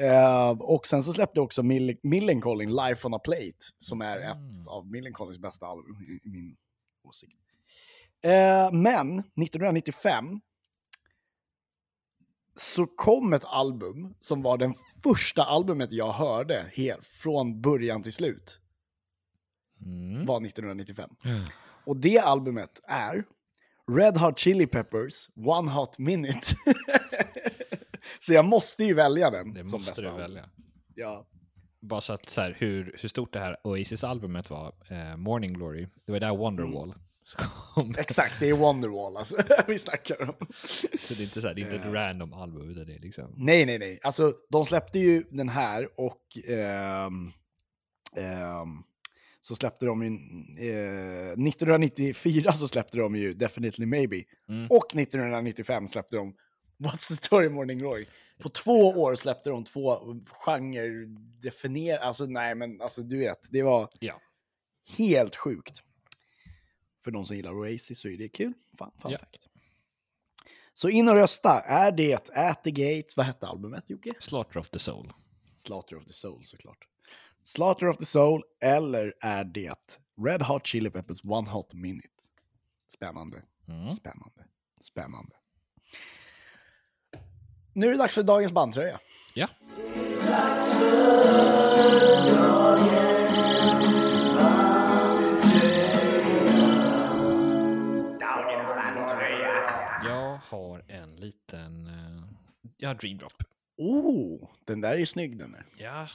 Eh, 0.00 0.48
och 0.50 0.86
sen 0.86 1.02
så 1.02 1.12
släppte 1.12 1.40
också 1.40 1.62
Mill- 1.62 1.98
Millencolin 2.02 2.74
Life 2.76 3.06
on 3.06 3.14
a 3.14 3.18
Plate, 3.18 3.58
som 3.78 4.00
är 4.00 4.18
ett 4.18 4.68
av 4.68 4.86
Millencolins 4.90 5.38
bästa 5.38 5.66
album 5.66 5.96
i, 6.02 6.28
i 6.28 6.30
min 6.30 6.56
åsikt. 7.08 7.32
Eh, 8.22 8.72
men 8.72 9.18
1995 9.18 10.40
så 12.56 12.86
kom 12.86 13.32
ett 13.32 13.44
album 13.44 14.14
som 14.20 14.42
var 14.42 14.58
den 14.58 14.74
första 15.02 15.44
albumet 15.44 15.92
jag 15.92 16.12
hörde 16.12 16.70
helt 16.74 17.04
från 17.06 17.60
början 17.60 18.02
till 18.02 18.12
slut. 18.12 18.60
Mm. 19.80 20.26
Var 20.26 20.36
1995. 20.46 21.10
Och 21.86 21.96
det 21.96 22.18
albumet 22.18 22.80
är 22.88 23.24
Red 23.92 24.18
Hot 24.18 24.38
Chili 24.38 24.66
Peppers 24.66 25.28
One 25.36 25.70
Hot 25.70 25.98
Minute. 25.98 26.46
så 28.26 28.32
jag 28.32 28.44
måste 28.44 28.84
ju 28.84 28.94
välja 28.94 29.30
den 29.30 29.54
Det 29.54 29.64
som 29.64 29.72
måste 29.72 29.90
bästa 29.90 30.02
du 30.02 30.08
album. 30.08 30.22
välja. 30.22 30.50
Ja. 30.94 31.26
Bara 31.80 32.00
så 32.00 32.12
att 32.12 32.28
så 32.28 32.40
här, 32.40 32.56
hur, 32.58 32.96
hur 33.00 33.08
stort 33.08 33.32
det 33.32 33.38
här 33.38 33.56
Oasis-albumet 33.64 34.50
var, 34.50 34.74
eh, 34.88 35.16
Morning 35.16 35.52
Glory, 35.52 35.88
det 36.06 36.12
var 36.12 36.20
där 36.20 36.36
Wonderwall 36.36 36.94
kom. 37.74 37.94
Exakt, 37.98 38.40
det 38.40 38.48
är 38.48 38.52
Wonderwall 38.52 39.16
alltså. 39.16 39.36
vi 39.66 39.78
snackar 39.78 40.22
om. 40.22 40.46
Så 40.98 41.14
det 41.14 41.20
är 41.20 41.24
inte, 41.24 41.40
så 41.40 41.46
här, 41.48 41.54
det 41.54 41.60
är 41.60 41.74
inte 41.74 41.76
ett 41.76 41.92
random 41.94 42.32
album, 42.32 42.70
utan 42.70 42.86
det 42.86 42.94
är 42.94 42.98
liksom... 43.00 43.34
Nej, 43.36 43.66
nej, 43.66 43.78
nej. 43.78 43.98
Alltså, 44.02 44.32
de 44.50 44.64
släppte 44.64 44.98
ju 44.98 45.24
den 45.30 45.48
här 45.48 45.88
och 46.00 46.38
ehm, 46.48 47.32
ehm, 48.16 48.82
så 49.40 49.56
släppte 49.56 49.86
de 49.86 50.02
ju, 50.02 50.08
eh, 50.70 51.32
1994 51.32 52.52
så 52.52 52.68
släppte 52.68 52.98
de 52.98 53.16
ju 53.16 53.34
Definitely 53.34 53.86
Maybe. 53.86 54.22
Mm. 54.48 54.66
Och 54.70 54.96
1995 54.96 55.88
släppte 55.88 56.16
de 56.16 56.34
What's 56.78 57.08
the 57.08 57.14
story 57.14 57.48
Morning 57.48 57.78
Glory. 57.78 58.06
På 58.38 58.48
två 58.48 58.88
år 58.88 59.16
släppte 59.16 59.50
de 59.50 59.64
två 59.64 59.96
genre 60.26 61.04
definier 61.42 61.98
alltså 61.98 62.26
nej 62.26 62.54
men 62.54 62.80
alltså 62.80 63.02
du 63.02 63.18
vet, 63.18 63.38
det 63.50 63.62
var 63.62 63.90
Ja. 64.00 64.20
helt 64.96 65.36
sjukt. 65.36 65.82
För 67.04 67.10
de 67.10 67.24
som 67.24 67.36
gillar 67.36 67.52
Oasis 67.52 68.00
så 68.00 68.08
är 68.08 68.16
det 68.18 68.28
kul. 68.28 68.52
Fan, 68.78 68.92
fun 69.02 69.10
Ja. 69.12 69.18
fact. 69.18 69.48
Så 70.74 70.88
in 70.88 71.08
och 71.08 71.14
rösta. 71.14 71.60
Är 71.60 71.92
det 71.92 72.30
At 72.30 72.64
the 72.64 72.70
Gates, 72.70 73.16
vad 73.16 73.26
hette 73.26 73.46
albumet 73.46 73.90
Jocke? 73.90 74.10
Slaughter 74.18 74.58
of 74.60 74.70
the 74.70 74.78
Soul. 74.78 75.12
Slaughter 75.56 75.96
of 75.96 76.04
the 76.04 76.12
Soul 76.12 76.44
såklart. 76.44 76.88
Slaughter 77.42 77.88
of 77.88 77.96
the 77.96 78.04
Soul 78.04 78.42
eller 78.60 79.14
är 79.20 79.44
det 79.44 79.74
Red 80.26 80.42
Hot 80.42 80.66
Chili 80.66 80.90
Peppers 80.90 81.24
One 81.24 81.50
Hot 81.50 81.74
Minute? 81.74 82.08
Spännande, 82.88 83.42
Mm. 83.68 83.90
spännande, 83.90 84.44
spännande. 84.80 85.36
Nu 87.76 87.86
är 87.86 87.90
det 87.90 87.98
dags 87.98 88.14
för 88.14 88.22
dagens 88.22 88.52
bandtröja. 88.52 89.00
Ja. 89.34 89.48
Jag 100.04 100.36
har 100.36 100.84
en 100.88 101.16
liten... 101.16 101.86
Uh, 101.86 102.24
jag 102.76 102.88
har 102.88 102.94
Dream 102.94 103.18
Drop. 103.18 103.42
Oh, 103.76 104.50
den 104.64 104.80
där 104.80 104.96
är 104.98 105.04
snygg 105.04 105.38
den 105.38 105.52
där. 105.52 105.66
Ja. 105.76 106.08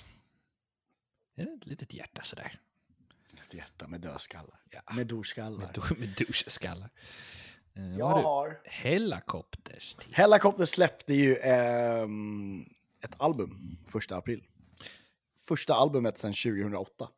Det 1.36 1.42
är 1.42 1.56
ett 1.58 1.66
litet 1.68 1.94
hjärta 1.94 2.22
sådär. 2.24 2.60
Ett 3.48 3.54
hjärta 3.54 3.88
med 3.88 4.02
dödskallar. 4.02 4.60
Ja. 4.72 4.82
Med 4.96 5.08
dorskallar. 5.08 5.58
Med, 5.58 5.70
do- 5.76 6.00
med 6.00 6.10
doucheskallar. 6.10 6.90
Uh, 7.80 7.98
Jag 7.98 8.06
har... 8.08 8.62
Helikopters 8.66 9.96
till. 9.96 10.14
Hellacopter 10.16 10.66
släppte 10.66 11.14
ju 11.14 11.38
ehm, 11.38 12.66
ett 13.02 13.12
album 13.18 13.78
första 13.88 14.18
april. 14.18 14.44
Första 15.40 15.74
albumet 15.74 16.18
sedan 16.18 16.34
2008. 16.34 17.10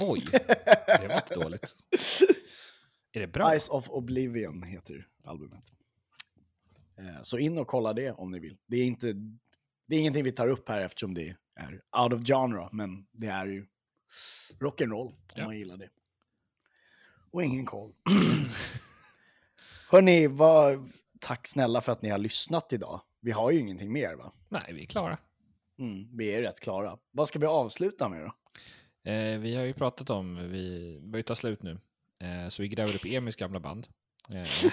Oj, 0.00 0.24
det 0.30 1.06
var 1.08 1.14
inte 1.16 1.34
dåligt. 1.34 1.74
Är 3.12 3.20
det 3.20 3.26
bra? 3.26 3.50
Eyes 3.50 3.68
of 3.68 3.90
Oblivion 3.90 4.62
heter 4.62 5.08
albumet. 5.24 5.72
Eh, 6.98 7.22
Så 7.22 7.38
in 7.38 7.58
och 7.58 7.66
kolla 7.66 7.92
det 7.92 8.12
om 8.12 8.30
ni 8.30 8.38
vill. 8.38 8.56
Det 8.66 8.76
är, 8.76 8.84
inte, 8.84 9.12
det 9.86 9.96
är 9.96 10.00
ingenting 10.00 10.24
vi 10.24 10.32
tar 10.32 10.48
upp 10.48 10.68
här 10.68 10.80
eftersom 10.80 11.14
det 11.14 11.36
är 11.54 11.82
out 12.02 12.12
of 12.12 12.20
genre, 12.26 12.68
men 12.72 13.06
det 13.12 13.26
är 13.26 13.46
ju 13.46 13.66
rock'n'roll 14.58 15.06
om 15.06 15.12
Ja. 15.34 15.44
man 15.44 15.58
gillar 15.58 15.76
det. 15.76 15.88
Och 17.30 17.42
ingen 17.44 17.66
koll. 17.66 17.92
Hörni, 19.90 20.26
vad, 20.26 20.90
tack 21.20 21.46
snälla 21.48 21.80
för 21.80 21.92
att 21.92 22.02
ni 22.02 22.08
har 22.10 22.18
lyssnat 22.18 22.72
idag. 22.72 23.00
Vi 23.20 23.30
har 23.30 23.50
ju 23.50 23.58
ingenting 23.58 23.92
mer 23.92 24.14
va? 24.14 24.32
Nej, 24.48 24.72
vi 24.74 24.82
är 24.82 24.86
klara. 24.86 25.18
Mm, 25.78 26.16
vi 26.16 26.28
är 26.34 26.42
rätt 26.42 26.60
klara. 26.60 26.98
Vad 27.10 27.28
ska 27.28 27.38
vi 27.38 27.46
avsluta 27.46 28.08
med 28.08 28.20
då? 28.22 28.32
Eh, 29.10 29.38
vi 29.38 29.56
har 29.56 29.64
ju 29.64 29.72
pratat 29.72 30.10
om, 30.10 30.50
vi 30.50 30.98
börjar 31.02 31.22
ta 31.22 31.36
slut 31.36 31.62
nu. 31.62 31.78
Eh, 32.22 32.48
så 32.48 32.62
vi 32.62 32.68
gräver 32.68 32.94
upp 32.94 33.04
Emils 33.06 33.36
gamla 33.36 33.60
band. 33.60 33.86
Eh, 34.30 34.64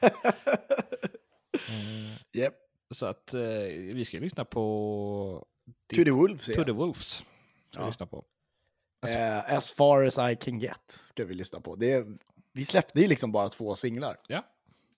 eh, 0.00 0.10
Yep. 2.32 2.54
så 2.90 3.06
att 3.06 3.34
eh, 3.34 3.40
vi 3.94 4.04
ska 4.04 4.18
lyssna 4.18 4.44
på... 4.44 5.46
To 5.94 6.04
the 6.04 6.10
Wolves, 6.10 6.46
To 6.46 6.64
the 6.64 6.72
Wolves. 6.72 7.24
Ska 7.70 7.80
Ja. 7.80 7.86
lyssna 7.86 8.06
på. 8.06 8.24
Alltså, 9.00 9.18
Eh, 9.18 9.52
as 9.54 9.70
far 9.72 10.02
as 10.04 10.18
I 10.32 10.36
can 10.36 10.58
get 10.60 10.80
ska 10.88 11.24
vi 11.24 11.34
lyssna 11.34 11.60
på. 11.60 11.76
Det, 11.76 12.06
vi 12.52 12.64
släppte 12.64 13.00
ju 13.00 13.06
liksom 13.08 13.32
bara 13.32 13.48
två 13.48 13.74
singlar. 13.74 14.16
Ja. 14.28 14.42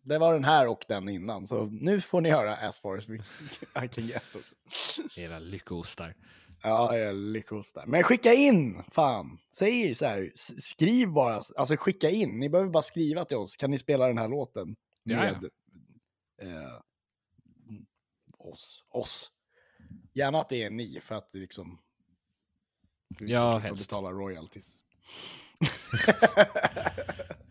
Det 0.09 0.19
var 0.19 0.35
den 0.35 0.45
här 0.45 0.69
och 0.69 0.85
den 0.89 1.09
innan, 1.09 1.47
så 1.47 1.65
nu 1.67 2.01
får 2.01 2.21
ni 2.21 2.31
höra 2.31 2.55
as 2.57 2.79
far 2.81 2.97
as 2.97 3.09
we, 3.09 3.15
I 3.85 3.89
can 3.89 4.07
get 4.07 4.23
också. 4.37 4.55
Era 5.21 5.39
lyckostar. 5.39 6.15
Ja, 6.63 6.97
jag 6.97 7.15
lyckas 7.17 7.73
där. 7.73 7.87
Men 7.87 8.03
skicka 8.03 8.33
in, 8.35 8.83
fan. 8.91 9.39
Säg 9.51 9.95
så 9.95 10.07
här, 10.07 10.33
skriv 10.61 11.09
bara, 11.13 11.41
alltså 11.57 11.77
skicka 11.77 12.11
in. 12.11 12.39
Ni 12.39 12.49
behöver 12.49 12.71
bara 12.71 12.83
skriva 12.83 13.25
till 13.25 13.37
oss. 13.37 13.57
Kan 13.57 13.71
ni 13.71 13.79
spela 13.79 14.07
den 14.07 14.19
här 14.19 14.29
låten 14.29 14.77
med 15.05 15.45
Eh, 16.43 16.81
oss? 18.39 18.85
Oss. 18.89 19.31
Gärna 20.15 20.41
att 20.41 20.49
det 20.49 20.63
är 20.63 20.71
ni, 20.71 21.01
för 21.01 21.15
att 21.15 21.33
det 21.33 21.39
liksom... 21.39 21.79
för 23.19 23.25
vi 23.25 23.33
ska 23.33 23.41
Ja, 23.43 23.51
slippa 23.53 23.67
helst. 23.69 23.89
betala 23.89 24.11
royalties. 24.11 24.79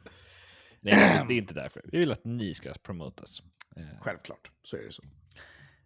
Nej, 0.82 0.96
det 0.96 1.02
är 1.02 1.12
inte- 1.22 1.28
det 1.28 1.34
är 1.34 1.38
inte 1.38 1.54
därför. 1.54 1.82
Vi 1.92 1.98
vill 2.00 2.12
att 2.12 2.26
ni 2.26 2.54
ska 2.54 2.74
promotas. 2.74 3.42
Eh, 3.78 3.84
Självklart, 4.02 4.52
så 4.64 4.78
är 4.78 4.82
det 4.84 4.92
så. 4.92 5.04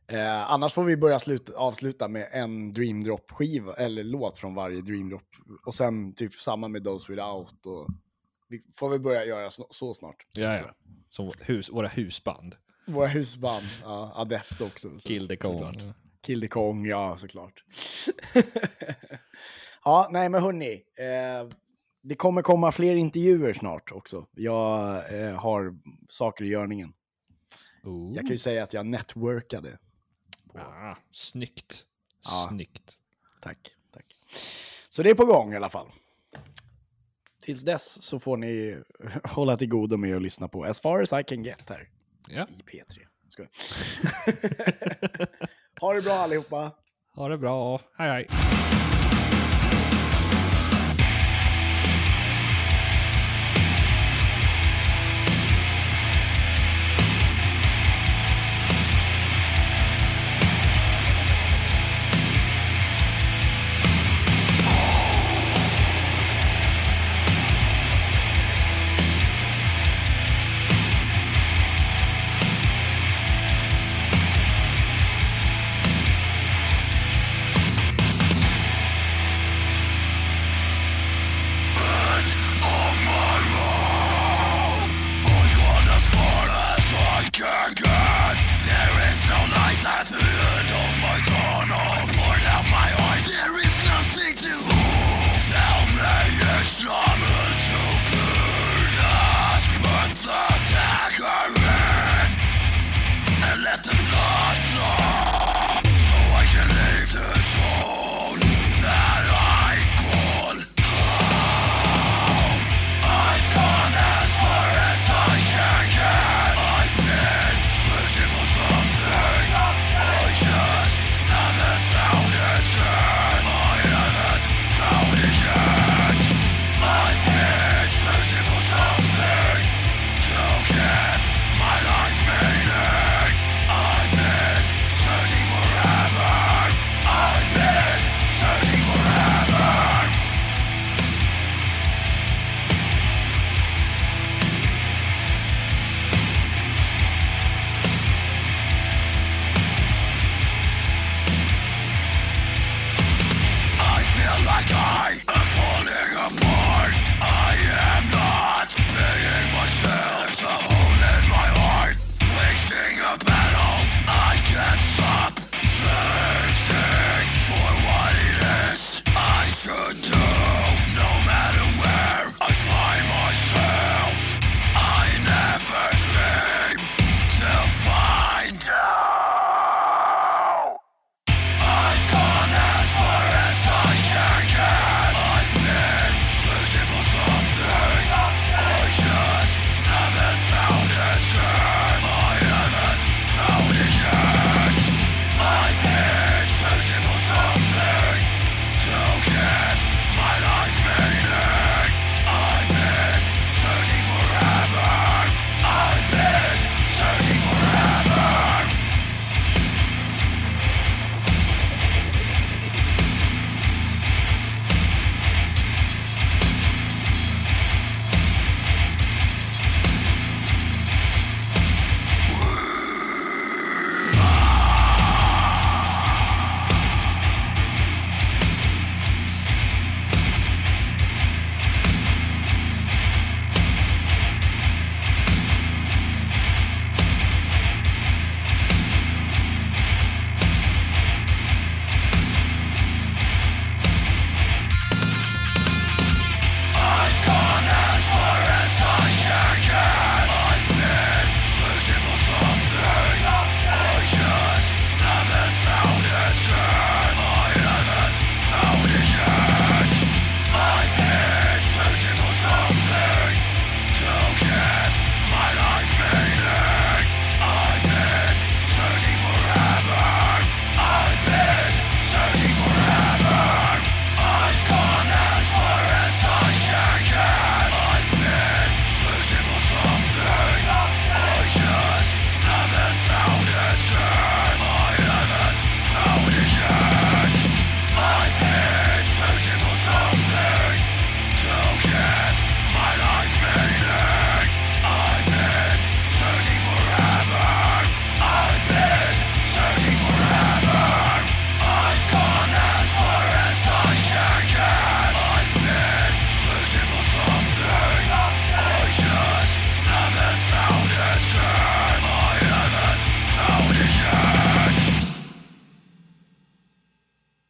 Eh, 0.07 0.51
annars 0.51 0.73
får 0.73 0.83
vi 0.83 0.97
börja 0.97 1.19
sluta, 1.19 1.57
avsluta 1.57 2.07
med 2.07 2.27
en 2.31 2.71
Dream 2.71 3.01
Drop-skiva, 3.03 3.73
eller 3.73 4.03
låt 4.03 4.37
från 4.37 4.55
varje 4.55 4.81
Dream 4.81 5.09
Drop. 5.09 5.23
Och 5.65 5.75
sen 5.75 6.15
typ 6.15 6.33
samma 6.33 6.67
med 6.67 6.83
Those 6.83 7.11
Without. 7.11 7.65
Och 7.65 7.87
vi 8.49 8.61
får 8.75 8.89
väl 8.89 8.99
börja 8.99 9.25
göra 9.25 9.49
så, 9.49 9.67
så 9.69 9.93
snart. 9.93 10.15
ja, 10.31 10.55
ja. 10.57 10.75
Som 11.09 11.29
hus, 11.41 11.69
våra 11.69 11.87
husband. 11.87 12.55
Våra 12.87 13.07
husband, 13.07 13.65
ja, 13.83 14.11
Adept 14.15 14.61
också. 14.61 14.99
Så, 14.99 15.07
Kill 15.07 15.27
the 15.27 15.35
såklart. 15.35 15.79
Kong. 15.79 15.93
Kill 16.21 16.41
the 16.41 16.47
Kong, 16.47 16.85
ja 16.85 17.17
såklart. 17.17 17.63
ja, 19.85 20.07
nej 20.11 20.29
men 20.29 20.43
hörni. 20.43 20.73
Eh, 20.73 21.49
det 22.01 22.15
kommer 22.15 22.41
komma 22.41 22.71
fler 22.71 22.95
intervjuer 22.95 23.53
snart 23.53 23.91
också. 23.91 24.27
Jag 24.31 24.95
eh, 25.21 25.35
har 25.35 25.77
saker 26.09 26.45
i 26.45 26.47
görningen. 26.47 26.93
Oh. 27.83 28.11
Jag 28.15 28.21
kan 28.21 28.31
ju 28.31 28.37
säga 28.37 28.63
att 28.63 28.73
jag 28.73 28.85
networkade. 28.85 29.77
Ah, 30.55 30.95
snyggt. 31.11 31.83
Ja. 32.23 32.47
Snyggt. 32.49 32.97
Tack, 33.41 33.71
tack. 33.93 34.05
Så 34.89 35.03
det 35.03 35.09
är 35.09 35.15
på 35.15 35.25
gång 35.25 35.53
i 35.53 35.55
alla 35.55 35.69
fall. 35.69 35.87
Tills 37.41 37.61
dess 37.63 38.01
så 38.03 38.19
får 38.19 38.37
ni 38.37 38.81
hålla 39.23 39.57
till 39.57 39.69
godo 39.69 39.97
med 39.97 40.15
att 40.15 40.21
lyssna 40.21 40.47
på 40.47 40.63
As 40.63 40.79
far 40.79 41.01
as 41.01 41.13
I 41.13 41.23
can 41.23 41.43
get 41.43 41.69
här 41.69 41.89
Ja. 42.27 42.47
i 42.49 42.61
P3. 42.61 43.07
Ska. 43.29 43.43
ha 45.81 45.93
det 45.93 46.01
bra 46.01 46.13
allihopa. 46.13 46.71
Ha 47.15 47.27
det 47.29 47.37
bra. 47.37 47.81
Hej 47.97 48.09
hej. 48.09 48.27